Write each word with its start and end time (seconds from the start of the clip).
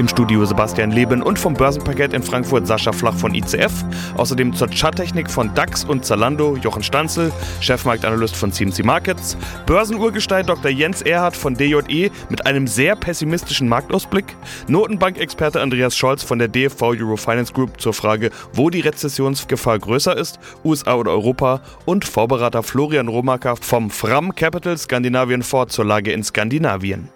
Im 0.00 0.08
Studio 0.08 0.42
Sebastian 0.46 0.92
Leben 0.92 1.22
und 1.22 1.38
vom 1.38 1.52
Börsenpaket 1.52 2.14
in 2.14 2.22
Frankfurt 2.22 2.66
Sascha 2.66 2.90
Flach 2.90 3.12
von 3.12 3.34
ICF. 3.34 3.84
Außerdem 4.16 4.54
zur 4.54 4.68
Charttechnik 4.68 5.30
von 5.30 5.54
DAX 5.54 5.84
und 5.84 6.06
Zalando 6.06 6.56
Jochen 6.56 6.82
Stanzel, 6.82 7.30
Chefmarktanalyst 7.60 8.34
von 8.34 8.50
CMC 8.50 8.82
Markets. 8.82 9.36
Börsenurgestein 9.66 10.46
Dr. 10.46 10.70
Jens 10.70 11.02
Erhardt 11.02 11.36
von 11.36 11.54
DJE 11.54 12.10
mit 12.30 12.46
einem 12.46 12.66
sehr 12.66 12.96
pessimistischen 12.96 13.68
Marktausblick. 13.68 14.24
Notenbankexperte 14.68 15.60
Andreas 15.60 15.94
Scholz 15.94 16.22
von 16.22 16.38
der 16.38 16.48
DFV 16.48 16.80
Eurofinance 16.80 17.52
Group 17.52 17.78
zur 17.78 17.92
Frage, 17.92 18.30
wo 18.54 18.70
die 18.70 18.80
Rezessionsgefahr 18.80 19.80
größer 19.80 20.16
ist, 20.16 20.38
USA 20.64 20.94
oder 20.94 21.10
Europa. 21.10 21.60
Und 21.84 22.06
Vorberater 22.06 22.62
Florian 22.62 23.08
Romaker 23.08 23.54
vom 23.56 23.90
Fram 23.90 24.34
Capital 24.34 24.78
Skandinavien 24.78 25.42
Ford 25.42 25.70
zur 25.70 25.84
Lage 25.84 26.10
in 26.12 26.24
Skandinavien. 26.24 27.10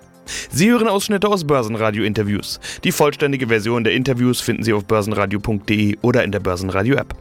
Sie 0.50 0.70
hören 0.70 0.88
Ausschnitte 0.88 1.28
aus 1.28 1.44
Börsenradio-Interviews. 1.44 2.60
Die 2.84 2.92
vollständige 2.92 3.48
Version 3.48 3.84
der 3.84 3.94
Interviews 3.94 4.40
finden 4.40 4.62
Sie 4.62 4.72
auf 4.72 4.84
börsenradio.de 4.84 5.98
oder 6.02 6.24
in 6.24 6.32
der 6.32 6.40
Börsenradio-App. 6.40 7.14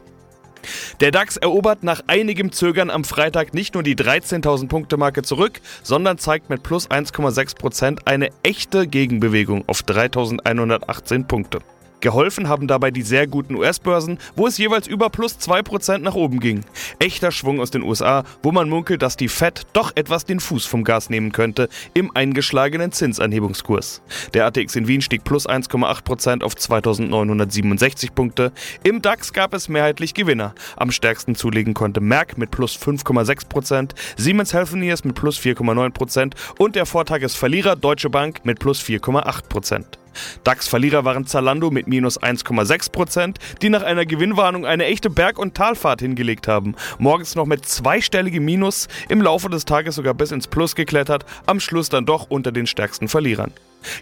Der 1.00 1.10
DAX 1.10 1.36
erobert 1.36 1.82
nach 1.82 2.02
einigem 2.06 2.52
Zögern 2.52 2.90
am 2.90 3.04
Freitag 3.04 3.54
nicht 3.54 3.74
nur 3.74 3.82
die 3.82 3.96
13.000 3.96 4.68
Punkte 4.68 4.96
Marke 4.96 5.22
zurück, 5.22 5.60
sondern 5.82 6.18
zeigt 6.18 6.50
mit 6.50 6.62
plus 6.62 6.90
1,6% 6.90 8.00
eine 8.06 8.30
echte 8.42 8.86
Gegenbewegung 8.86 9.64
auf 9.66 9.82
3.118 9.82 11.24
Punkte. 11.24 11.58
Geholfen 12.04 12.50
haben 12.50 12.66
dabei 12.66 12.90
die 12.90 13.00
sehr 13.00 13.26
guten 13.26 13.54
US-Börsen, 13.54 14.18
wo 14.36 14.46
es 14.46 14.58
jeweils 14.58 14.86
über 14.86 15.08
plus 15.08 15.38
2% 15.38 16.00
nach 16.00 16.14
oben 16.14 16.38
ging. 16.38 16.60
Echter 16.98 17.30
Schwung 17.30 17.60
aus 17.60 17.70
den 17.70 17.82
USA, 17.82 18.24
wo 18.42 18.52
man 18.52 18.68
munkelt, 18.68 19.00
dass 19.00 19.16
die 19.16 19.28
Fed 19.28 19.62
doch 19.72 19.90
etwas 19.94 20.26
den 20.26 20.38
Fuß 20.38 20.66
vom 20.66 20.84
Gas 20.84 21.08
nehmen 21.08 21.32
könnte 21.32 21.70
im 21.94 22.14
eingeschlagenen 22.14 22.92
Zinsanhebungskurs. 22.92 24.02
Der 24.34 24.44
ATX 24.44 24.76
in 24.76 24.86
Wien 24.86 25.00
stieg 25.00 25.24
plus 25.24 25.48
1,8% 25.48 26.42
auf 26.42 26.54
2967 26.54 28.14
Punkte. 28.14 28.52
Im 28.82 29.00
DAX 29.00 29.32
gab 29.32 29.54
es 29.54 29.70
mehrheitlich 29.70 30.12
Gewinner. 30.12 30.54
Am 30.76 30.90
stärksten 30.90 31.34
zulegen 31.34 31.72
konnte 31.72 32.02
Merck 32.02 32.36
mit 32.36 32.50
plus 32.50 32.76
5,6%, 32.76 33.92
Siemens 34.18 34.52
Healthineers 34.52 35.04
mit 35.04 35.14
plus 35.14 35.38
4,9% 35.38 36.34
und 36.58 36.76
der 36.76 36.84
Vortagesverlierer 36.84 37.76
Deutsche 37.76 38.10
Bank 38.10 38.44
mit 38.44 38.58
plus 38.58 38.82
4,8%. 38.82 40.03
DAX-Verlierer 40.44 41.04
waren 41.04 41.26
Zalando 41.26 41.70
mit 41.70 41.86
minus 41.86 42.20
1,6%, 42.20 43.36
die 43.62 43.70
nach 43.70 43.82
einer 43.82 44.06
Gewinnwarnung 44.06 44.66
eine 44.66 44.86
echte 44.86 45.10
Berg- 45.10 45.38
und 45.38 45.54
Talfahrt 45.54 46.00
hingelegt 46.00 46.48
haben. 46.48 46.74
Morgens 46.98 47.34
noch 47.34 47.46
mit 47.46 47.66
zweistelligem 47.66 48.44
Minus, 48.44 48.88
im 49.08 49.20
Laufe 49.20 49.48
des 49.48 49.64
Tages 49.64 49.94
sogar 49.94 50.14
bis 50.14 50.32
ins 50.32 50.46
Plus 50.46 50.74
geklettert, 50.74 51.24
am 51.46 51.60
Schluss 51.60 51.88
dann 51.88 52.06
doch 52.06 52.30
unter 52.30 52.52
den 52.52 52.66
stärksten 52.66 53.08
Verlierern. 53.08 53.52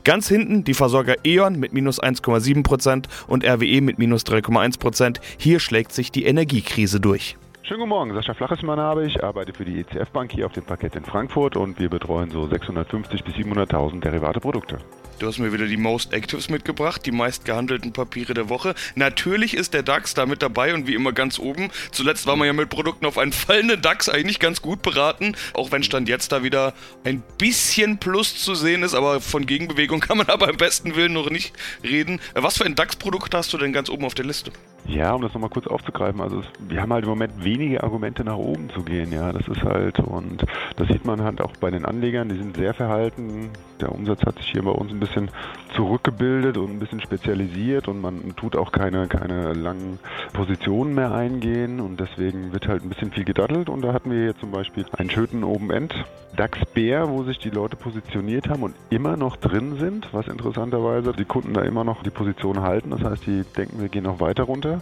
Ganz 0.05 0.29
hinten 0.29 0.65
die 0.65 0.75
Versorger 0.75 1.17
E.ON 1.25 1.59
mit 1.59 1.73
minus 1.73 2.03
1,7% 2.03 3.07
und 3.27 3.45
RWE 3.45 3.81
mit 3.81 3.99
minus 3.99 4.25
3,1%. 4.25 5.19
Hier 5.39 5.61
schlägt 5.61 5.93
sich 5.93 6.13
die 6.13 6.25
Energiekrise 6.25 7.01
durch. 7.01 7.37
Schönen 7.65 7.81
guten 7.81 7.91
Morgen, 7.91 8.15
Sascha 8.15 8.35
Flach 8.35 8.51
ist 8.51 8.63
mein 8.65 8.77
Name. 8.77 9.05
Ich 9.05 9.23
arbeite 9.23 9.53
für 9.53 9.65
die 9.65 9.81
ECF 9.81 10.11
Bank 10.11 10.33
hier 10.33 10.47
auf 10.47 10.53
dem 10.53 10.65
Parkett 10.65 10.97
in 10.97 11.05
Frankfurt 11.05 11.57
und 11.57 11.79
wir 11.79 11.89
betreuen 11.89 12.31
so 12.31 12.47
650 12.47 13.23
bis 13.23 13.35
700.000 13.35 14.01
derivate 14.01 14.41
Produkte. 14.41 14.79
Du 15.19 15.27
hast 15.29 15.39
mir 15.39 15.53
wieder 15.53 15.67
die 15.67 15.77
Most 15.77 16.13
Actives 16.13 16.49
mitgebracht, 16.49 17.07
die 17.07 17.13
meist 17.13 17.45
gehandelten 17.45 17.93
Papiere 17.93 18.35
der 18.35 18.49
Woche. 18.49 18.75
Natürlich 18.95 19.55
ist 19.57 19.73
der 19.73 19.83
DAX 19.83 20.15
da 20.15 20.27
mit 20.27 20.43
dabei 20.43 20.75
und 20.75 20.87
wie 20.87 20.95
immer 20.95 21.13
ganz 21.13 21.39
oben. 21.39 21.71
Zuletzt 21.93 22.27
war 22.27 22.37
man 22.37 22.47
ja 22.47 22.53
mit 22.53 22.71
Produkten 22.71 23.07
auf 23.07 23.19
einen 23.19 23.33
fallenden 23.33 23.81
DAX 23.81 24.09
eigentlich 24.09 24.41
ganz 24.41 24.63
gut 24.63 24.83
beraten, 24.83 25.37
auch 25.55 25.71
wenn 25.71 25.83
Stand 25.83 26.09
jetzt 26.09 26.33
da 26.33 26.43
wieder 26.43 26.75
ein 27.05 27.23
bisschen 27.39 27.99
Plus 27.99 28.43
zu 28.43 28.55
sehen 28.55 28.83
ist, 28.83 28.95
aber 28.95 29.21
von 29.21 29.47
Gegenbewegung 29.47 30.01
kann 30.01 30.19
man 30.19 30.27
aber 30.29 30.49
im 30.49 30.57
besten 30.57 30.97
Willen 30.97 31.13
noch 31.13 31.31
nicht 31.31 31.55
reden. 31.85 32.21
Was 32.35 32.59
für 32.59 32.65
ein 32.65 32.75
DAX-Produkt 32.75 33.35
hast 33.35 33.53
du 33.53 33.59
denn 33.59 33.73
ganz 33.73 33.89
oben 33.91 34.05
auf 34.05 34.15
der 34.15 34.25
Liste? 34.25 34.51
Ja, 34.87 35.13
um 35.13 35.23
das 35.23 35.33
nochmal 35.33 35.51
kurz 35.51 35.69
aufzugreifen, 35.69 36.21
also 36.21 36.43
wir 36.59 36.83
haben 36.83 36.93
halt 36.93 37.05
im 37.05 37.11
Moment 37.11 37.45
wenige 37.45 37.85
Argumente 37.85 38.25
nach 38.25 38.37
oben 38.37 38.69
zu 38.71 38.83
gehen, 38.83 39.13
ja, 39.13 39.33
das 39.33 39.47
ist 39.47 39.63
halt 39.63 40.01
und 40.01 40.45
das 40.77 40.89
sieht 40.89 41.05
man 41.05 41.23
halt 41.23 41.41
auch 41.41 41.53
bei 41.59 41.71
den 41.71 41.85
Anlegern, 41.85 42.29
die 42.29 42.37
sind 42.37 42.57
sehr 42.57 42.75
verhalten. 42.75 43.51
Der 43.81 43.93
Umsatz 43.93 44.23
hat 44.23 44.37
sich 44.39 44.51
hier 44.51 44.63
bei 44.63 44.71
uns 44.71 44.91
ein 44.91 44.99
bisschen 45.03 45.31
zurückgebildet 45.75 46.57
und 46.57 46.71
ein 46.71 46.79
bisschen 46.79 47.01
spezialisiert 47.01 47.89
und 47.89 48.01
man 48.01 48.35
tut 48.37 48.57
auch 48.57 48.73
keine, 48.73 49.09
keine 49.09 49.53
langen 49.53 49.99
Positionen 50.33 50.95
mehr 50.95 51.13
eingehen 51.13 51.81
und 51.81 51.99
deswegen 51.99 52.53
wird 52.53 52.69
halt 52.69 52.83
ein 52.83 52.89
bisschen 52.89 53.11
viel 53.11 53.25
gedaddelt 53.25 53.69
und 53.69 53.83
da 53.83 53.93
hatten 53.93 54.11
wir 54.11 54.27
jetzt 54.27 54.41
zum 54.41 54.51
Beispiel 54.51 54.85
einen 54.97 55.11
schönen 55.11 55.45
Open-End 55.45 55.95
DAX 56.37 56.59
Bär, 56.73 57.09
wo 57.09 57.25
sich 57.25 57.39
die 57.39 57.51
Leute 57.51 57.77
positioniert 57.77 58.49
haben 58.49 58.63
und 58.63 58.75
immer 58.91 59.17
noch 59.17 59.37
drin 59.37 59.77
sind, 59.79 60.09
was 60.13 60.29
interessanterweise 60.29 61.13
die 61.13 61.25
Kunden 61.25 61.53
da 61.53 61.63
immer 61.63 61.85
noch 61.85 62.03
die 62.03 62.11
Position 62.11 62.63
halten, 62.63 62.91
das 62.91 63.03
heißt, 63.03 63.27
die 63.27 63.45
denken, 63.57 63.81
wir 63.81 63.89
gehen 63.89 64.05
noch 64.05 64.21
weiter 64.21 64.45
runter. 64.45 64.81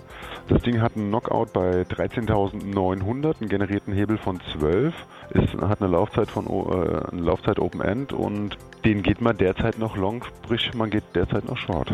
Das 0.48 0.62
Ding 0.62 0.80
hat 0.80 0.96
einen 0.96 1.08
Knockout 1.08 1.52
bei 1.52 1.82
13.900, 1.82 3.40
einen 3.40 3.48
generierten 3.48 3.92
Hebel 3.94 4.18
von 4.18 4.40
12, 4.52 4.94
ist, 5.30 5.54
hat 5.60 5.80
eine 5.80 5.90
Laufzeit 5.90 6.30
von 6.30 6.46
äh, 6.46 7.10
eine 7.10 7.20
Laufzeit 7.20 7.58
Open 7.58 7.80
End 7.80 8.12
und 8.12 8.56
den 8.84 9.02
geht 9.02 9.20
man 9.20 9.36
derzeit 9.36 9.78
noch 9.78 9.96
long, 9.96 10.09
sprich 10.42 10.74
man 10.74 10.90
geht 10.90 11.04
derzeit 11.14 11.46
noch 11.46 11.58
short. 11.58 11.92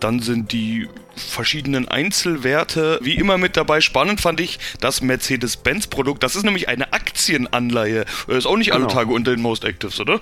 Dann 0.00 0.20
sind 0.20 0.52
die 0.52 0.88
verschiedenen 1.16 1.88
Einzelwerte 1.88 2.98
wie 3.02 3.14
immer 3.14 3.38
mit 3.38 3.56
dabei. 3.56 3.80
Spannend 3.80 4.20
fand 4.20 4.40
ich 4.40 4.58
das 4.80 5.00
Mercedes-Benz-Produkt. 5.00 6.22
Das 6.22 6.36
ist 6.36 6.44
nämlich 6.44 6.68
eine 6.68 6.92
Aktienanleihe. 6.92 8.04
Ist 8.28 8.46
auch 8.46 8.56
nicht 8.56 8.70
genau. 8.70 8.84
alle 8.84 8.92
Tage 8.92 9.12
unter 9.12 9.30
den 9.30 9.42
Most 9.42 9.64
Actives, 9.64 10.00
oder? 10.00 10.20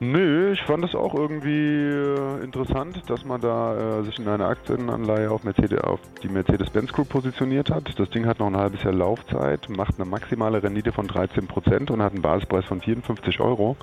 Nö, 0.00 0.52
ich 0.52 0.62
fand 0.62 0.84
es 0.84 0.94
auch 0.94 1.14
irgendwie 1.14 1.78
äh, 1.78 2.42
interessant, 2.42 3.00
dass 3.06 3.24
man 3.24 3.40
da 3.40 4.00
äh, 4.00 4.02
sich 4.02 4.18
in 4.18 4.26
einer 4.26 4.48
Aktienanleihe 4.48 5.30
auf, 5.30 5.44
Mercedes, 5.44 5.80
auf 5.80 6.00
die 6.22 6.28
Mercedes-Benz 6.28 6.92
Group 6.92 7.08
positioniert 7.08 7.70
hat. 7.70 7.98
Das 7.98 8.10
Ding 8.10 8.26
hat 8.26 8.40
noch 8.40 8.48
ein 8.48 8.56
halbes 8.56 8.82
Jahr 8.82 8.92
Laufzeit, 8.92 9.68
macht 9.68 9.94
eine 9.96 10.04
maximale 10.04 10.62
Rendite 10.62 10.92
von 10.92 11.06
13% 11.06 11.92
und 11.92 12.02
hat 12.02 12.12
einen 12.12 12.22
Basispreis 12.22 12.64
von 12.64 12.80
54 12.80 13.38
Euro. 13.38 13.76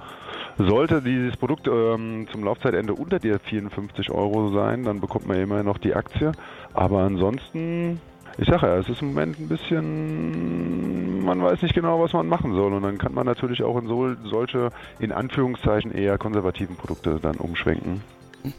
Sollte 0.57 1.01
dieses 1.01 1.37
Produkt 1.37 1.67
ähm, 1.67 2.27
zum 2.31 2.43
Laufzeitende 2.43 2.93
unter 2.93 3.19
der 3.19 3.39
54 3.39 4.11
Euro 4.11 4.51
sein, 4.51 4.83
dann 4.83 4.99
bekommt 4.99 5.27
man 5.27 5.37
immer 5.37 5.63
noch 5.63 5.77
die 5.77 5.95
Aktie. 5.95 6.31
Aber 6.73 6.99
ansonsten 6.99 7.99
ich 8.37 8.47
sage 8.47 8.65
ja, 8.65 8.77
es 8.77 8.87
ist 8.87 9.01
im 9.01 9.09
Moment 9.09 9.39
ein 9.39 9.47
bisschen, 9.47 11.23
man 11.23 11.41
weiß 11.41 11.61
nicht 11.61 11.75
genau, 11.75 12.01
was 12.01 12.13
man 12.13 12.27
machen 12.27 12.53
soll. 12.53 12.73
Und 12.73 12.83
dann 12.83 12.97
kann 12.97 13.13
man 13.13 13.25
natürlich 13.25 13.61
auch 13.63 13.77
in 13.77 13.87
so, 13.87 14.15
solche, 14.23 14.69
in 14.99 15.11
Anführungszeichen, 15.11 15.91
eher 15.91 16.17
konservativen 16.17 16.75
Produkte 16.75 17.19
dann 17.21 17.35
umschwenken. 17.35 18.01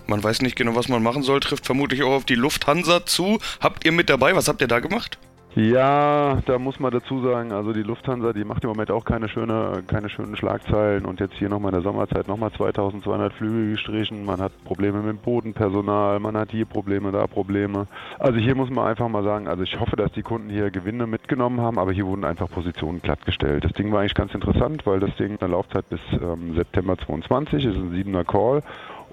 Man 0.06 0.22
weiß 0.22 0.42
nicht 0.42 0.56
genau, 0.56 0.76
was 0.76 0.88
man 0.88 1.03
machen 1.03 1.22
soll, 1.22 1.41
trifft 1.41 1.66
vermutlich 1.66 2.03
auch 2.03 2.12
auf 2.12 2.24
die 2.24 2.34
Lufthansa 2.34 3.04
zu. 3.04 3.38
Habt 3.60 3.84
ihr 3.84 3.92
mit 3.92 4.10
dabei? 4.10 4.36
Was 4.36 4.48
habt 4.48 4.60
ihr 4.60 4.69
da 4.69 4.80
gemacht? 4.80 5.19
Ja, 5.54 6.38
da 6.46 6.58
muss 6.58 6.80
man 6.80 6.92
dazu 6.92 7.20
sagen, 7.20 7.52
also 7.52 7.74
die 7.74 7.82
Lufthansa, 7.82 8.32
die 8.32 8.42
macht 8.42 8.64
im 8.64 8.70
Moment 8.70 8.90
auch 8.90 9.04
keine 9.04 9.28
schöne, 9.28 9.82
keine 9.86 10.08
schönen 10.08 10.34
Schlagzeilen 10.34 11.04
und 11.04 11.20
jetzt 11.20 11.34
hier 11.34 11.50
nochmal 11.50 11.74
in 11.74 11.74
der 11.74 11.82
Sommerzeit 11.82 12.26
nochmal 12.26 12.50
2200 12.52 13.34
Flüge 13.34 13.72
gestrichen. 13.72 14.24
Man 14.24 14.41
hat 14.41 14.52
Probleme 14.64 15.00
mit 15.02 15.10
dem 15.10 15.18
Bodenpersonal, 15.18 16.20
man 16.20 16.38
hat 16.38 16.52
hier 16.52 16.64
Probleme, 16.64 17.12
da 17.12 17.26
Probleme. 17.26 17.86
Also 18.18 18.38
hier 18.38 18.54
muss 18.54 18.70
man 18.70 18.86
einfach 18.86 19.08
mal 19.08 19.24
sagen, 19.24 19.46
also 19.46 19.62
ich 19.62 19.78
hoffe, 19.78 19.96
dass 19.96 20.10
die 20.12 20.22
Kunden 20.22 20.48
hier 20.48 20.70
Gewinne 20.70 21.06
mitgenommen 21.06 21.60
haben, 21.60 21.78
aber 21.78 21.92
hier 21.92 22.06
wurden 22.06 22.24
einfach 22.24 22.48
Positionen 22.48 23.02
glattgestellt. 23.02 23.62
Das 23.62 23.72
Ding 23.72 23.92
war 23.92 24.00
eigentlich 24.00 24.14
ganz 24.14 24.32
interessant, 24.32 24.86
weil 24.86 25.00
das 25.00 25.14
Ding 25.16 25.36
eine 25.38 25.52
Laufzeit 25.52 25.86
bis 25.91 26.00
ähm, 26.12 26.54
September 26.54 26.96
22 26.96 27.66
ist 27.66 27.77
ein 27.77 27.91
siebener 27.91 28.24
Call 28.24 28.62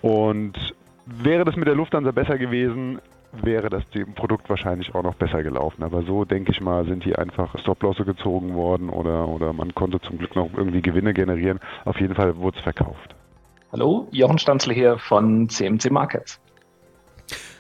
und 0.02 0.54
wäre 1.06 1.44
das 1.44 1.58
mit 1.58 1.68
der 1.68 1.76
Lufthansa 1.76 2.12
besser 2.12 2.38
gewesen, 2.38 3.00
wäre 3.32 3.70
das 3.70 3.88
dem 3.92 4.14
Produkt 4.14 4.50
wahrscheinlich 4.50 4.94
auch 4.96 5.04
noch 5.04 5.16
besser 5.16 5.44
gelaufen. 5.44 5.84
Aber 5.84 6.04
so 6.04 6.26
denke 6.26 6.52
ich 6.52 6.62
mal, 6.62 6.86
sind 6.86 7.04
hier 7.04 7.20
einfach 7.20 7.58
Stoplosse 7.60 8.06
gezogen 8.06 8.56
worden 8.56 8.90
oder, 8.90 9.28
oder 9.28 9.54
man 9.54 9.74
konnte 9.76 10.00
zum 10.02 10.18
Glück 10.18 10.36
noch 10.36 10.50
irgendwie 10.56 10.82
Gewinne 10.82 11.14
generieren. 11.14 11.60
Auf 11.86 12.00
jeden 12.00 12.16
Fall 12.16 12.38
wurde 12.38 12.58
es 12.58 12.64
verkauft. 12.64 13.16
Hallo, 13.72 14.08
Jochen 14.12 14.40
Stanzle 14.40 14.74
hier 14.74 14.98
von 14.98 15.48
CMC 15.48 15.92
Markets. 15.92 16.42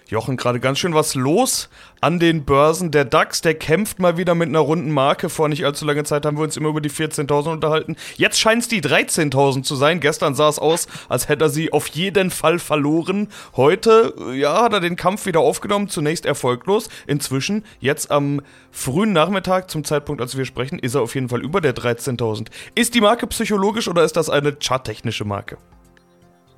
Jochen, 0.09 0.37
gerade 0.37 0.59
ganz 0.59 0.79
schön 0.79 0.95
was 0.95 1.13
los 1.13 1.69
an 2.01 2.19
den 2.19 2.43
Börsen. 2.43 2.89
Der 2.89 3.05
DAX, 3.05 3.41
der 3.41 3.53
kämpft 3.53 3.99
mal 3.99 4.17
wieder 4.17 4.33
mit 4.33 4.49
einer 4.49 4.59
runden 4.59 4.89
Marke. 4.89 5.29
Vor 5.29 5.49
nicht 5.49 5.65
allzu 5.65 5.85
langer 5.85 6.03
Zeit 6.03 6.25
haben 6.25 6.37
wir 6.37 6.43
uns 6.43 6.57
immer 6.57 6.69
über 6.69 6.81
die 6.81 6.89
14.000 6.89 7.51
unterhalten. 7.51 7.95
Jetzt 8.17 8.39
scheint 8.39 8.63
es 8.63 8.67
die 8.67 8.81
13.000 8.81 9.61
zu 9.61 9.75
sein. 9.75 9.99
Gestern 9.99 10.33
sah 10.33 10.49
es 10.49 10.57
aus, 10.57 10.87
als 11.09 11.29
hätte 11.29 11.45
er 11.45 11.49
sie 11.49 11.71
auf 11.71 11.87
jeden 11.89 12.31
Fall 12.31 12.57
verloren. 12.57 13.27
Heute, 13.55 14.15
ja, 14.33 14.63
hat 14.63 14.73
er 14.73 14.79
den 14.79 14.95
Kampf 14.95 15.27
wieder 15.27 15.41
aufgenommen. 15.41 15.89
Zunächst 15.89 16.25
erfolglos. 16.25 16.89
Inzwischen, 17.05 17.63
jetzt 17.79 18.09
am 18.09 18.41
frühen 18.71 19.13
Nachmittag, 19.13 19.69
zum 19.69 19.83
Zeitpunkt, 19.83 20.21
als 20.21 20.35
wir 20.35 20.45
sprechen, 20.45 20.79
ist 20.79 20.95
er 20.95 21.01
auf 21.01 21.13
jeden 21.13 21.29
Fall 21.29 21.43
über 21.43 21.61
der 21.61 21.75
13.000. 21.75 22.47
Ist 22.73 22.95
die 22.95 23.01
Marke 23.01 23.27
psychologisch 23.27 23.87
oder 23.87 24.03
ist 24.03 24.17
das 24.17 24.31
eine 24.31 24.53
charttechnische 24.59 25.25
Marke? 25.25 25.57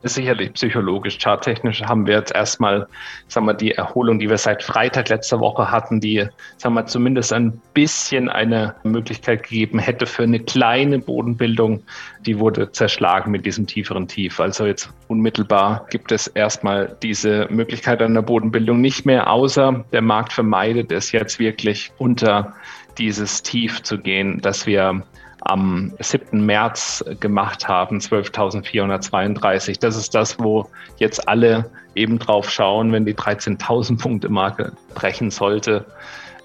Sicherlich 0.04 0.54
psychologisch. 0.54 1.18
Charttechnisch 1.20 1.84
haben 1.84 2.08
wir 2.08 2.16
jetzt 2.16 2.34
erstmal, 2.34 2.88
sagen 3.28 3.46
wir, 3.46 3.54
die 3.54 3.72
Erholung, 3.72 4.20
die 4.20 4.30
wir 4.30 4.38
seit 4.38 4.64
Freitag 4.64 5.10
letzter 5.10 5.40
Woche 5.40 5.72
hatten, 5.72 6.00
die, 6.00 6.28
sagen 6.58 6.76
wir, 6.76 6.86
zumindest 6.86 7.34
ein 7.34 7.62
bisschen 7.74 8.30
eine 8.30 8.76
Möglichkeit 8.84 9.44
gegeben 9.44 9.80
hätte 9.80 10.06
für 10.06 10.24
eine 10.24 10.40
kleine 10.40 11.00
Bodenbildung, 11.00 11.84
die 12.26 12.40
wurde 12.40 12.72
zerschlagen 12.72 13.32
mit 13.32 13.46
diesem 13.46 13.68
tieferen 13.68 14.08
Tief. 14.08 14.40
Also 14.40 14.66
jetzt 14.66 14.92
unmittelbar 15.08 15.86
gibt 15.90 16.12
es 16.12 16.28
erstmal 16.28 16.96
diese 17.02 17.48
Möglichkeit 17.50 18.02
einer 18.02 18.22
Bodenbildung 18.22 18.82
nicht 18.82 19.06
mehr, 19.06 19.30
außer 19.30 19.86
der 19.92 20.02
Markt 20.02 20.34
vermeidet 20.34 20.92
es 20.92 21.12
jetzt 21.12 21.40
wirklich 21.40 21.92
unter 21.98 22.54
dieses 22.98 23.42
Tief 23.42 23.84
zu 23.84 23.98
gehen, 23.98 24.42
dass 24.42 24.66
wir 24.66 25.04
am 25.42 25.94
7. 26.00 26.46
März 26.46 27.04
gemacht 27.20 27.68
haben, 27.68 28.00
12.432. 28.00 29.80
Das 29.80 29.96
ist 29.96 30.14
das, 30.14 30.40
wo 30.40 30.70
jetzt 30.98 31.28
alle 31.28 31.70
eben 31.96 32.20
drauf 32.20 32.50
schauen, 32.50 32.92
wenn 32.92 33.06
die 33.06 33.16
13.000 33.16 34.00
Punkte 34.00 34.30
Marke 34.30 34.74
brechen 34.94 35.32
sollte. 35.32 35.86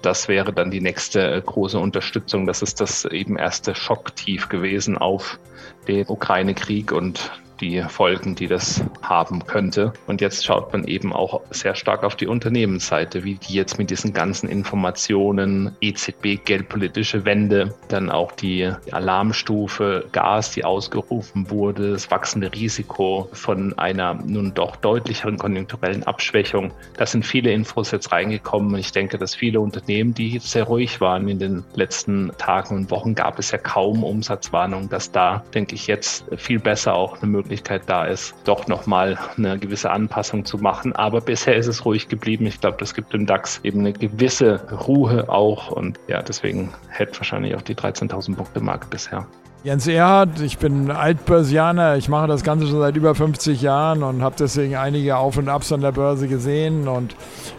Das 0.01 0.27
wäre 0.27 0.53
dann 0.53 0.71
die 0.71 0.81
nächste 0.81 1.41
große 1.41 1.79
Unterstützung. 1.79 2.45
Das 2.45 2.61
ist 2.61 2.79
das 2.81 3.05
eben 3.05 3.37
erste 3.37 3.73
Schocktief 3.73 4.49
gewesen 4.49 4.97
auf 4.97 5.39
den 5.87 6.07
Ukraine-Krieg 6.07 6.91
und 6.91 7.31
die 7.57 7.81
Folgen, 7.89 8.35
die 8.35 8.47
das 8.47 8.83
haben 9.01 9.45
könnte. 9.45 9.93
Und 10.05 10.21
jetzt 10.21 10.45
schaut 10.45 10.71
man 10.71 10.85
eben 10.85 11.13
auch 11.13 11.41
sehr 11.51 11.75
stark 11.75 12.03
auf 12.03 12.15
die 12.15 12.27
Unternehmensseite, 12.27 13.23
wie 13.23 13.35
die 13.35 13.53
jetzt 13.53 13.77
mit 13.77 13.89
diesen 13.89 14.13
ganzen 14.13 14.49
Informationen, 14.49 15.75
EZB, 15.81 16.43
geldpolitische 16.45 17.25
Wende, 17.25 17.75
dann 17.87 18.09
auch 18.09 18.31
die 18.31 18.71
Alarmstufe 18.91 20.05
Gas, 20.11 20.51
die 20.51 20.63
ausgerufen 20.63 21.49
wurde, 21.49 21.91
das 21.91 22.09
wachsende 22.11 22.53
Risiko 22.53 23.29
von 23.33 23.77
einer 23.77 24.13
nun 24.13 24.53
doch 24.53 24.75
deutlicheren 24.75 25.37
konjunkturellen 25.37 26.03
Abschwächung. 26.03 26.71
Da 26.97 27.05
sind 27.05 27.25
viele 27.25 27.51
Infos 27.51 27.91
jetzt 27.91 28.11
reingekommen. 28.11 28.75
Ich 28.77 28.91
denke, 28.91 29.17
dass 29.17 29.35
viele 29.35 29.59
Unternehmen, 29.59 30.13
die 30.13 30.39
sehr 30.39 30.65
ruhig 30.65 31.01
waren 31.01 31.27
in 31.27 31.39
den 31.39 31.63
letzten 31.75 32.31
Tagen 32.37 32.75
und 32.75 32.91
Wochen, 32.91 33.15
gab 33.15 33.39
es 33.39 33.51
ja 33.51 33.57
kaum 33.57 34.03
Umsatzwarnungen, 34.03 34.89
dass 34.89 35.11
da, 35.11 35.43
denke 35.53 35.75
ich, 35.75 35.87
jetzt 35.87 36.25
viel 36.37 36.59
besser 36.59 36.93
auch 36.93 37.21
eine 37.21 37.31
Möglichkeit 37.31 37.46
Möglichkeit 37.47 37.83
da 37.87 38.03
ist, 38.03 38.35
doch 38.43 38.67
nochmal 38.67 39.17
eine 39.37 39.57
gewisse 39.57 39.89
Anpassung 39.89 40.43
zu 40.43 40.57
machen. 40.57 40.93
Aber 40.93 41.21
bisher 41.21 41.55
ist 41.55 41.67
es 41.67 41.85
ruhig 41.85 42.09
geblieben. 42.09 42.45
Ich 42.45 42.59
glaube, 42.59 42.75
das 42.77 42.93
gibt 42.93 43.13
dem 43.13 43.25
DAX 43.25 43.61
eben 43.63 43.79
eine 43.79 43.93
gewisse 43.93 44.61
Ruhe 44.71 45.29
auch. 45.29 45.71
Und 45.71 45.97
ja, 46.07 46.21
deswegen 46.21 46.73
hält 46.89 47.17
wahrscheinlich 47.17 47.55
auch 47.55 47.61
die 47.61 47.75
13.000 47.75 48.35
Punkte 48.35 48.59
Marke 48.59 48.87
bisher. 48.89 49.25
Jens 49.63 49.87
Erhard, 49.87 50.41
ich 50.41 50.57
bin 50.57 50.91
Altbörsianer, 50.91 51.95
ich 51.95 52.09
mache 52.09 52.27
das 52.27 52.43
Ganze 52.43 52.67
schon 52.67 52.79
seit 52.79 52.95
über 52.95 53.15
50 53.15 53.61
Jahren 53.61 54.03
und 54.03 54.21
habe 54.21 54.35
deswegen 54.37 54.75
einige 54.75 55.17
Auf 55.17 55.37
und 55.37 55.49
Abs 55.49 55.71
an 55.71 55.81
der 55.81 55.93
Börse 55.93 56.27
gesehen 56.27 56.87
und 56.87 57.13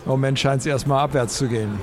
im 0.04 0.10
Moment 0.10 0.38
scheint 0.38 0.60
es 0.60 0.66
erstmal 0.66 1.00
abwärts 1.00 1.36
zu 1.36 1.48
gehen. 1.48 1.80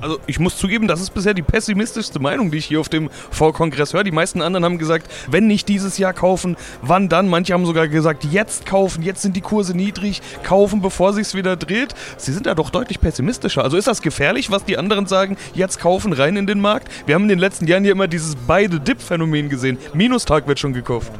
Also 0.00 0.18
ich 0.26 0.38
muss 0.38 0.56
zugeben, 0.56 0.86
das 0.86 1.00
ist 1.00 1.10
bisher 1.10 1.34
die 1.34 1.42
pessimistischste 1.42 2.20
Meinung, 2.20 2.50
die 2.50 2.58
ich 2.58 2.66
hier 2.66 2.80
auf 2.80 2.88
dem 2.88 3.10
Vorkongress 3.30 3.94
höre. 3.94 4.04
Die 4.04 4.12
meisten 4.12 4.42
anderen 4.42 4.64
haben 4.64 4.78
gesagt, 4.78 5.10
wenn 5.30 5.46
nicht 5.46 5.68
dieses 5.68 5.98
Jahr 5.98 6.12
kaufen, 6.12 6.56
wann 6.82 7.08
dann? 7.08 7.28
Manche 7.28 7.52
haben 7.52 7.66
sogar 7.66 7.88
gesagt, 7.88 8.24
jetzt 8.24 8.66
kaufen, 8.66 9.02
jetzt 9.02 9.22
sind 9.22 9.34
die 9.36 9.40
Kurse 9.40 9.76
niedrig, 9.76 10.22
kaufen, 10.42 10.80
bevor 10.80 11.12
sich's 11.12 11.34
wieder 11.34 11.56
dreht. 11.56 11.94
Sie 12.16 12.32
sind 12.32 12.46
da 12.46 12.54
doch 12.54 12.70
deutlich 12.70 13.00
pessimistischer. 13.00 13.64
Also 13.64 13.76
ist 13.76 13.88
das 13.88 14.02
gefährlich, 14.02 14.50
was 14.50 14.64
die 14.64 14.78
anderen 14.78 15.06
sagen, 15.06 15.36
jetzt 15.54 15.80
kaufen, 15.80 16.12
rein 16.12 16.36
in 16.36 16.46
den 16.46 16.60
Markt? 16.60 16.88
Wir 17.06 17.14
haben 17.14 17.22
in 17.22 17.28
den 17.28 17.38
letzten 17.38 17.66
Jahren 17.66 17.82
hier 17.82 17.92
immer 17.92 18.08
dieses 18.08 18.36
beide 18.46 18.80
Dip-Phänomen 18.80 19.48
gesehen. 19.48 19.78
Minustag 19.94 20.46
wird 20.46 20.58
schon 20.58 20.72
gekauft. 20.72 21.12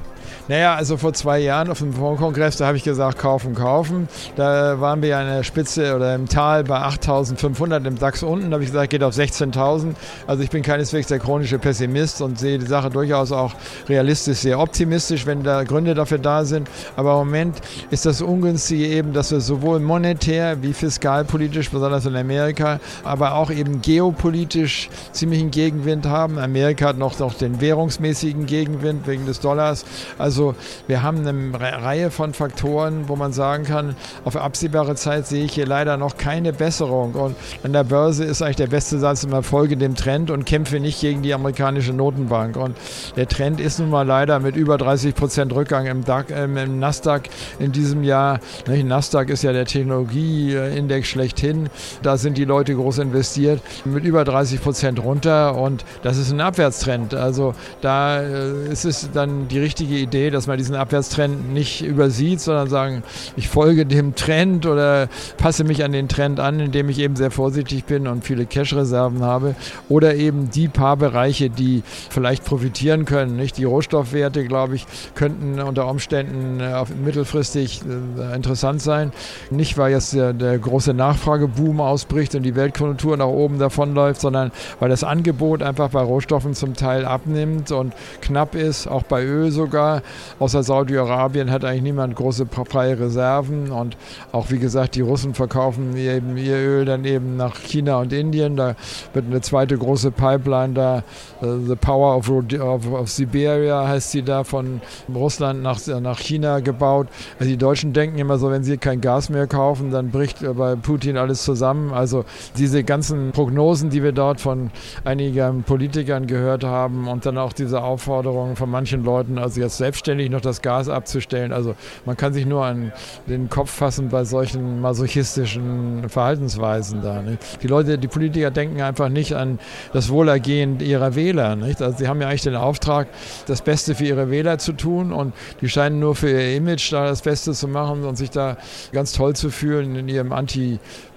Naja, 0.48 0.74
also 0.74 0.96
vor 0.96 1.12
zwei 1.12 1.40
Jahren 1.40 1.70
auf 1.70 1.80
dem 1.80 1.92
Fondskongress, 1.92 2.56
da 2.56 2.66
habe 2.66 2.78
ich 2.78 2.82
gesagt, 2.82 3.18
kaufen, 3.18 3.54
kaufen. 3.54 4.08
Da 4.34 4.80
waren 4.80 5.02
wir 5.02 5.18
an 5.18 5.26
der 5.26 5.42
Spitze 5.42 5.94
oder 5.94 6.14
im 6.14 6.26
Tal 6.26 6.64
bei 6.64 6.78
8.500 6.78 7.86
im 7.86 7.98
DAX 7.98 8.22
unten. 8.22 8.50
Da 8.50 8.54
habe 8.54 8.64
ich 8.64 8.70
gesagt, 8.70 8.88
geht 8.88 9.02
auf 9.02 9.14
16.000. 9.14 9.92
Also 10.26 10.42
ich 10.42 10.48
bin 10.48 10.62
keineswegs 10.62 11.08
der 11.08 11.18
chronische 11.18 11.58
Pessimist 11.58 12.22
und 12.22 12.38
sehe 12.38 12.58
die 12.58 12.66
Sache 12.66 12.88
durchaus 12.88 13.30
auch 13.30 13.52
realistisch 13.90 14.38
sehr 14.38 14.58
optimistisch, 14.58 15.26
wenn 15.26 15.42
da 15.42 15.64
Gründe 15.64 15.94
dafür 15.94 16.16
da 16.16 16.46
sind. 16.46 16.70
Aber 16.96 17.12
im 17.12 17.26
Moment 17.26 17.58
ist 17.90 18.06
das 18.06 18.22
Ungünstige 18.22 18.86
eben, 18.86 19.12
dass 19.12 19.30
wir 19.30 19.40
sowohl 19.40 19.80
monetär 19.80 20.62
wie 20.62 20.72
fiskalpolitisch, 20.72 21.68
besonders 21.68 22.06
in 22.06 22.16
Amerika, 22.16 22.80
aber 23.04 23.34
auch 23.34 23.50
eben 23.50 23.82
geopolitisch 23.82 24.88
ziemlichen 25.12 25.50
Gegenwind 25.50 26.06
haben. 26.06 26.38
Amerika 26.38 26.86
hat 26.86 26.96
noch, 26.96 27.18
noch 27.18 27.34
den 27.34 27.60
währungsmäßigen 27.60 28.46
Gegenwind 28.46 29.06
wegen 29.06 29.26
des 29.26 29.40
Dollars. 29.40 29.84
Also 30.16 30.37
also 30.38 30.54
wir 30.86 31.02
haben 31.02 31.26
eine 31.26 31.60
Reihe 31.60 32.12
von 32.12 32.32
Faktoren, 32.32 33.08
wo 33.08 33.16
man 33.16 33.32
sagen 33.32 33.64
kann, 33.64 33.96
auf 34.24 34.36
absehbare 34.36 34.94
Zeit 34.94 35.26
sehe 35.26 35.44
ich 35.44 35.54
hier 35.54 35.66
leider 35.66 35.96
noch 35.96 36.16
keine 36.16 36.52
Besserung. 36.52 37.14
Und 37.14 37.34
an 37.64 37.72
der 37.72 37.82
Börse 37.82 38.22
ist 38.22 38.40
eigentlich 38.40 38.54
der 38.54 38.68
beste 38.68 39.00
Satz 39.00 39.24
immer 39.24 39.42
folge 39.42 39.76
dem 39.76 39.96
Trend 39.96 40.30
und 40.30 40.44
kämpfe 40.44 40.78
nicht 40.78 41.00
gegen 41.00 41.22
die 41.22 41.34
amerikanische 41.34 41.92
Notenbank. 41.92 42.56
Und 42.56 42.76
der 43.16 43.26
Trend 43.26 43.58
ist 43.58 43.80
nun 43.80 43.90
mal 43.90 44.06
leider 44.06 44.38
mit 44.38 44.54
über 44.54 44.78
30 44.78 45.16
Prozent 45.16 45.52
Rückgang 45.52 45.86
im, 45.86 46.04
DAC, 46.04 46.30
äh, 46.30 46.44
im 46.44 46.78
Nasdaq 46.78 47.28
in 47.58 47.72
diesem 47.72 48.04
Jahr. 48.04 48.38
Nicht? 48.68 48.86
Nasdaq 48.86 49.30
ist 49.30 49.42
ja 49.42 49.52
der 49.52 49.64
Technologieindex 49.64 51.08
schlechthin. 51.08 51.68
Da 52.04 52.16
sind 52.16 52.38
die 52.38 52.44
Leute 52.44 52.76
groß 52.76 52.98
investiert. 52.98 53.60
Mit 53.84 54.04
über 54.04 54.24
30 54.24 54.62
Prozent 54.62 55.02
runter 55.02 55.56
und 55.56 55.84
das 56.04 56.16
ist 56.16 56.30
ein 56.30 56.40
Abwärtstrend. 56.40 57.12
Also 57.12 57.54
da 57.80 58.22
äh, 58.22 58.70
ist 58.70 58.84
es 58.84 59.10
dann 59.12 59.48
die 59.48 59.58
richtige 59.58 59.96
Idee, 59.96 60.27
dass 60.30 60.46
man 60.46 60.58
diesen 60.58 60.74
Abwärtstrend 60.74 61.52
nicht 61.52 61.84
übersieht, 61.84 62.40
sondern 62.40 62.68
sagen, 62.68 63.02
ich 63.36 63.48
folge 63.48 63.86
dem 63.86 64.14
Trend 64.14 64.66
oder 64.66 65.08
passe 65.36 65.64
mich 65.64 65.84
an 65.84 65.92
den 65.92 66.08
Trend 66.08 66.40
an, 66.40 66.60
indem 66.60 66.88
ich 66.88 66.98
eben 66.98 67.16
sehr 67.16 67.30
vorsichtig 67.30 67.84
bin 67.84 68.06
und 68.06 68.24
viele 68.24 68.46
Cash-Reserven 68.46 69.22
habe. 69.22 69.54
Oder 69.88 70.14
eben 70.16 70.50
die 70.50 70.68
paar 70.68 70.96
Bereiche, 70.96 71.50
die 71.50 71.82
vielleicht 72.10 72.44
profitieren 72.44 73.04
können. 73.04 73.36
Nicht? 73.36 73.58
Die 73.58 73.64
Rohstoffwerte, 73.64 74.44
glaube 74.44 74.74
ich, 74.74 74.86
könnten 75.14 75.60
unter 75.60 75.88
Umständen 75.88 76.60
äh, 76.60 76.84
mittelfristig 77.04 77.82
äh, 77.82 78.34
interessant 78.34 78.82
sein. 78.82 79.12
Nicht, 79.50 79.78
weil 79.78 79.92
jetzt 79.92 80.14
der, 80.14 80.32
der 80.32 80.58
große 80.58 80.94
Nachfrageboom 80.94 81.80
ausbricht 81.80 82.34
und 82.34 82.42
die 82.42 82.54
Weltkonjunktur 82.54 83.16
nach 83.16 83.26
oben 83.26 83.58
davonläuft, 83.58 84.20
sondern 84.20 84.52
weil 84.80 84.88
das 84.88 85.04
Angebot 85.04 85.62
einfach 85.62 85.90
bei 85.90 86.00
Rohstoffen 86.00 86.54
zum 86.54 86.74
Teil 86.74 87.04
abnimmt 87.04 87.72
und 87.72 87.94
knapp 88.20 88.54
ist, 88.54 88.86
auch 88.86 89.02
bei 89.02 89.24
Öl 89.24 89.50
sogar. 89.50 90.02
Außer 90.38 90.62
Saudi-Arabien 90.62 91.50
hat 91.50 91.64
eigentlich 91.64 91.82
niemand 91.82 92.16
große 92.16 92.46
freie 92.68 92.98
Reserven. 92.98 93.70
Und 93.70 93.96
auch 94.32 94.50
wie 94.50 94.58
gesagt, 94.58 94.94
die 94.94 95.00
Russen 95.00 95.34
verkaufen 95.34 95.96
eben 95.96 96.36
ihr 96.36 96.56
Öl 96.56 96.84
dann 96.84 97.04
eben 97.04 97.36
nach 97.36 97.56
China 97.56 97.98
und 97.98 98.12
Indien. 98.12 98.56
Da 98.56 98.74
wird 99.12 99.26
eine 99.26 99.40
zweite 99.40 99.76
große 99.76 100.10
Pipeline 100.10 100.74
da, 100.74 101.02
uh, 101.42 101.58
The 101.66 101.76
Power 101.76 102.16
of, 102.16 102.30
of, 102.30 102.92
of, 102.92 103.10
Siberia 103.10 103.86
heißt 103.86 104.10
sie 104.10 104.22
da, 104.22 104.44
von 104.44 104.80
Russland 105.12 105.62
nach, 105.62 105.80
nach 106.00 106.18
China 106.18 106.60
gebaut. 106.60 107.08
Also 107.38 107.50
die 107.50 107.56
Deutschen 107.56 107.92
denken 107.92 108.18
immer 108.18 108.38
so, 108.38 108.50
wenn 108.50 108.64
sie 108.64 108.78
kein 108.78 109.00
Gas 109.00 109.28
mehr 109.28 109.46
kaufen, 109.46 109.90
dann 109.90 110.10
bricht 110.10 110.38
bei 110.56 110.76
Putin 110.76 111.16
alles 111.16 111.42
zusammen. 111.44 111.92
Also 111.92 112.24
diese 112.56 112.84
ganzen 112.84 113.32
Prognosen, 113.32 113.90
die 113.90 114.02
wir 114.02 114.12
dort 114.12 114.40
von 114.40 114.70
einigen 115.04 115.62
Politikern 115.62 116.26
gehört 116.26 116.64
haben 116.64 117.08
und 117.08 117.26
dann 117.26 117.38
auch 117.38 117.52
diese 117.52 117.82
Aufforderungen 117.82 118.56
von 118.56 118.70
manchen 118.70 119.04
Leuten, 119.04 119.38
also 119.38 119.60
jetzt 119.60 119.78
selbst 119.78 119.97
selbstständig 119.98 120.30
noch 120.30 120.40
das 120.40 120.62
Gas 120.62 120.88
abzustellen. 120.88 121.52
Also 121.52 121.74
man 122.04 122.16
kann 122.16 122.32
sich 122.32 122.46
nur 122.46 122.64
an 122.64 122.92
den 123.26 123.48
Kopf 123.48 123.70
fassen 123.70 124.08
bei 124.08 124.24
solchen 124.24 124.80
masochistischen 124.80 126.08
Verhaltensweisen 126.08 127.02
da. 127.02 127.20
Nicht? 127.22 127.62
Die 127.62 127.66
Leute, 127.66 127.98
die 127.98 128.08
Politiker 128.08 128.50
denken 128.50 128.80
einfach 128.80 129.08
nicht 129.08 129.34
an 129.34 129.58
das 129.92 130.08
Wohlergehen 130.08 130.80
ihrer 130.80 131.14
Wähler. 131.16 131.56
Nicht? 131.56 131.82
Also 131.82 131.98
sie 131.98 132.08
haben 132.08 132.20
ja 132.20 132.28
eigentlich 132.28 132.42
den 132.42 132.54
Auftrag, 132.54 133.08
das 133.46 133.62
Beste 133.62 133.94
für 133.94 134.04
ihre 134.04 134.30
Wähler 134.30 134.58
zu 134.58 134.72
tun 134.72 135.12
und 135.12 135.34
die 135.60 135.68
scheinen 135.68 135.98
nur 135.98 136.14
für 136.14 136.30
ihr 136.30 136.56
Image 136.56 136.92
da 136.92 137.06
das 137.06 137.22
Beste 137.22 137.52
zu 137.52 137.66
machen 137.66 138.04
und 138.04 138.16
sich 138.16 138.30
da 138.30 138.56
ganz 138.92 139.12
toll 139.12 139.34
zu 139.34 139.50
fühlen 139.50 139.96
in 139.96 140.08
ihrem 140.08 140.32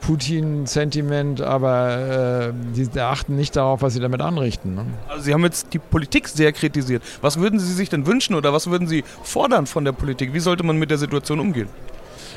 Anti-Putin-Sentiment, 0.02 1.42
aber 1.42 2.50
äh, 2.50 2.54
die 2.76 3.00
achten 3.00 3.36
nicht 3.36 3.56
darauf, 3.56 3.82
was 3.82 3.94
sie 3.94 4.00
damit 4.00 4.22
anrichten. 4.22 4.76
Ne? 4.76 4.86
Also 5.08 5.24
Sie 5.24 5.34
haben 5.34 5.44
jetzt 5.44 5.74
die 5.74 5.80
Politik 5.80 6.28
sehr 6.28 6.52
kritisiert. 6.52 7.04
Was 7.22 7.40
würden 7.40 7.60
Sie 7.60 7.74
sich 7.74 7.90
denn 7.90 8.06
wünschen 8.06 8.36
oder 8.36 8.54
was 8.54 8.70
würden 8.70 8.88
Sie 8.88 9.04
fordern 9.24 9.68
von 9.68 9.86
der 9.86 9.92
Politik? 9.92 10.34
Wie 10.34 10.40
sollte 10.40 10.64
man 10.64 10.78
mit 10.78 10.90
der 10.90 10.98
Situation 10.98 11.40
umgehen? 11.40 11.70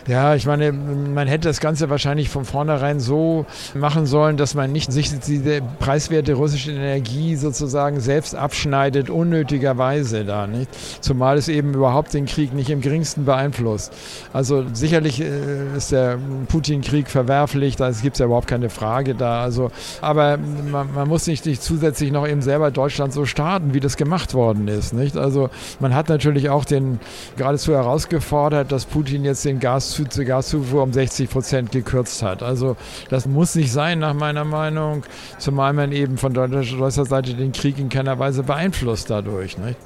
Ja, 0.06 0.34
ich 0.34 0.44
meine, 0.44 0.70
man 0.70 1.28
hätte 1.28 1.48
das 1.48 1.60
Ganze 1.60 1.88
wahrscheinlich 1.88 2.28
von 2.28 2.44
vornherein 2.44 3.00
so 3.00 3.46
machen 3.74 4.04
sollen, 4.04 4.36
dass 4.36 4.54
man 4.54 4.70
nicht 4.70 4.92
sich 4.92 5.18
diese 5.20 5.62
preiswerte 5.78 6.34
russische 6.34 6.72
Energie 6.72 7.36
sozusagen 7.36 8.00
selbst 8.00 8.34
abschneidet, 8.34 9.08
unnötigerweise 9.08 10.26
da, 10.26 10.46
nicht? 10.46 10.68
Zumal 11.00 11.38
es 11.38 11.48
eben 11.48 11.72
überhaupt 11.72 12.12
den 12.12 12.26
Krieg 12.26 12.52
nicht 12.52 12.68
im 12.68 12.82
geringsten 12.82 13.24
beeinflusst. 13.24 13.94
Also 14.34 14.66
sicherlich 14.74 15.22
äh, 15.22 15.74
ist 15.74 15.90
der 15.90 16.18
Putin-Krieg 16.48 17.08
verwerflich, 17.08 17.76
da 17.76 17.90
gibt 17.90 18.16
es 18.16 18.18
ja 18.18 18.26
überhaupt 18.26 18.46
keine 18.46 18.68
Frage 18.68 19.14
da. 19.14 19.42
Also, 19.42 19.70
aber 20.02 20.36
man, 20.70 20.92
man 20.94 21.08
muss 21.08 21.26
nicht, 21.26 21.46
nicht 21.46 21.62
zusätzlich 21.62 22.12
noch 22.12 22.28
eben 22.28 22.42
selber 22.42 22.70
Deutschland 22.70 23.14
so 23.14 23.24
starten, 23.24 23.72
wie 23.72 23.80
das 23.80 23.96
gemacht 23.96 24.34
worden 24.34 24.68
ist, 24.68 24.92
nicht? 24.92 25.16
Also 25.16 25.48
man 25.80 25.94
hat 25.94 26.10
natürlich 26.10 26.50
auch 26.50 26.66
den 26.66 27.00
geradezu 27.38 27.72
herausgefordert, 27.72 28.70
dass 28.70 28.84
Putin 28.84 29.24
jetzt 29.24 29.46
den 29.46 29.60
Gas 29.60 29.93
die 30.02 30.24
Gaszufuhr 30.24 30.82
um 30.82 30.92
60 30.92 31.30
Prozent 31.30 31.72
gekürzt 31.72 32.22
hat. 32.22 32.42
Also 32.42 32.76
das 33.10 33.26
muss 33.26 33.54
nicht 33.54 33.72
sein, 33.72 34.00
nach 34.00 34.14
meiner 34.14 34.44
Meinung, 34.44 35.04
zumal 35.38 35.72
man 35.72 35.92
eben 35.92 36.18
von 36.18 36.34
deutscher 36.34 37.04
Seite 37.04 37.34
den 37.34 37.52
Krieg 37.52 37.78
in 37.78 37.88
keiner 37.88 38.18
Weise 38.18 38.42
beeinflusst 38.42 39.10
dadurch. 39.10 39.58
Nicht? 39.58 39.78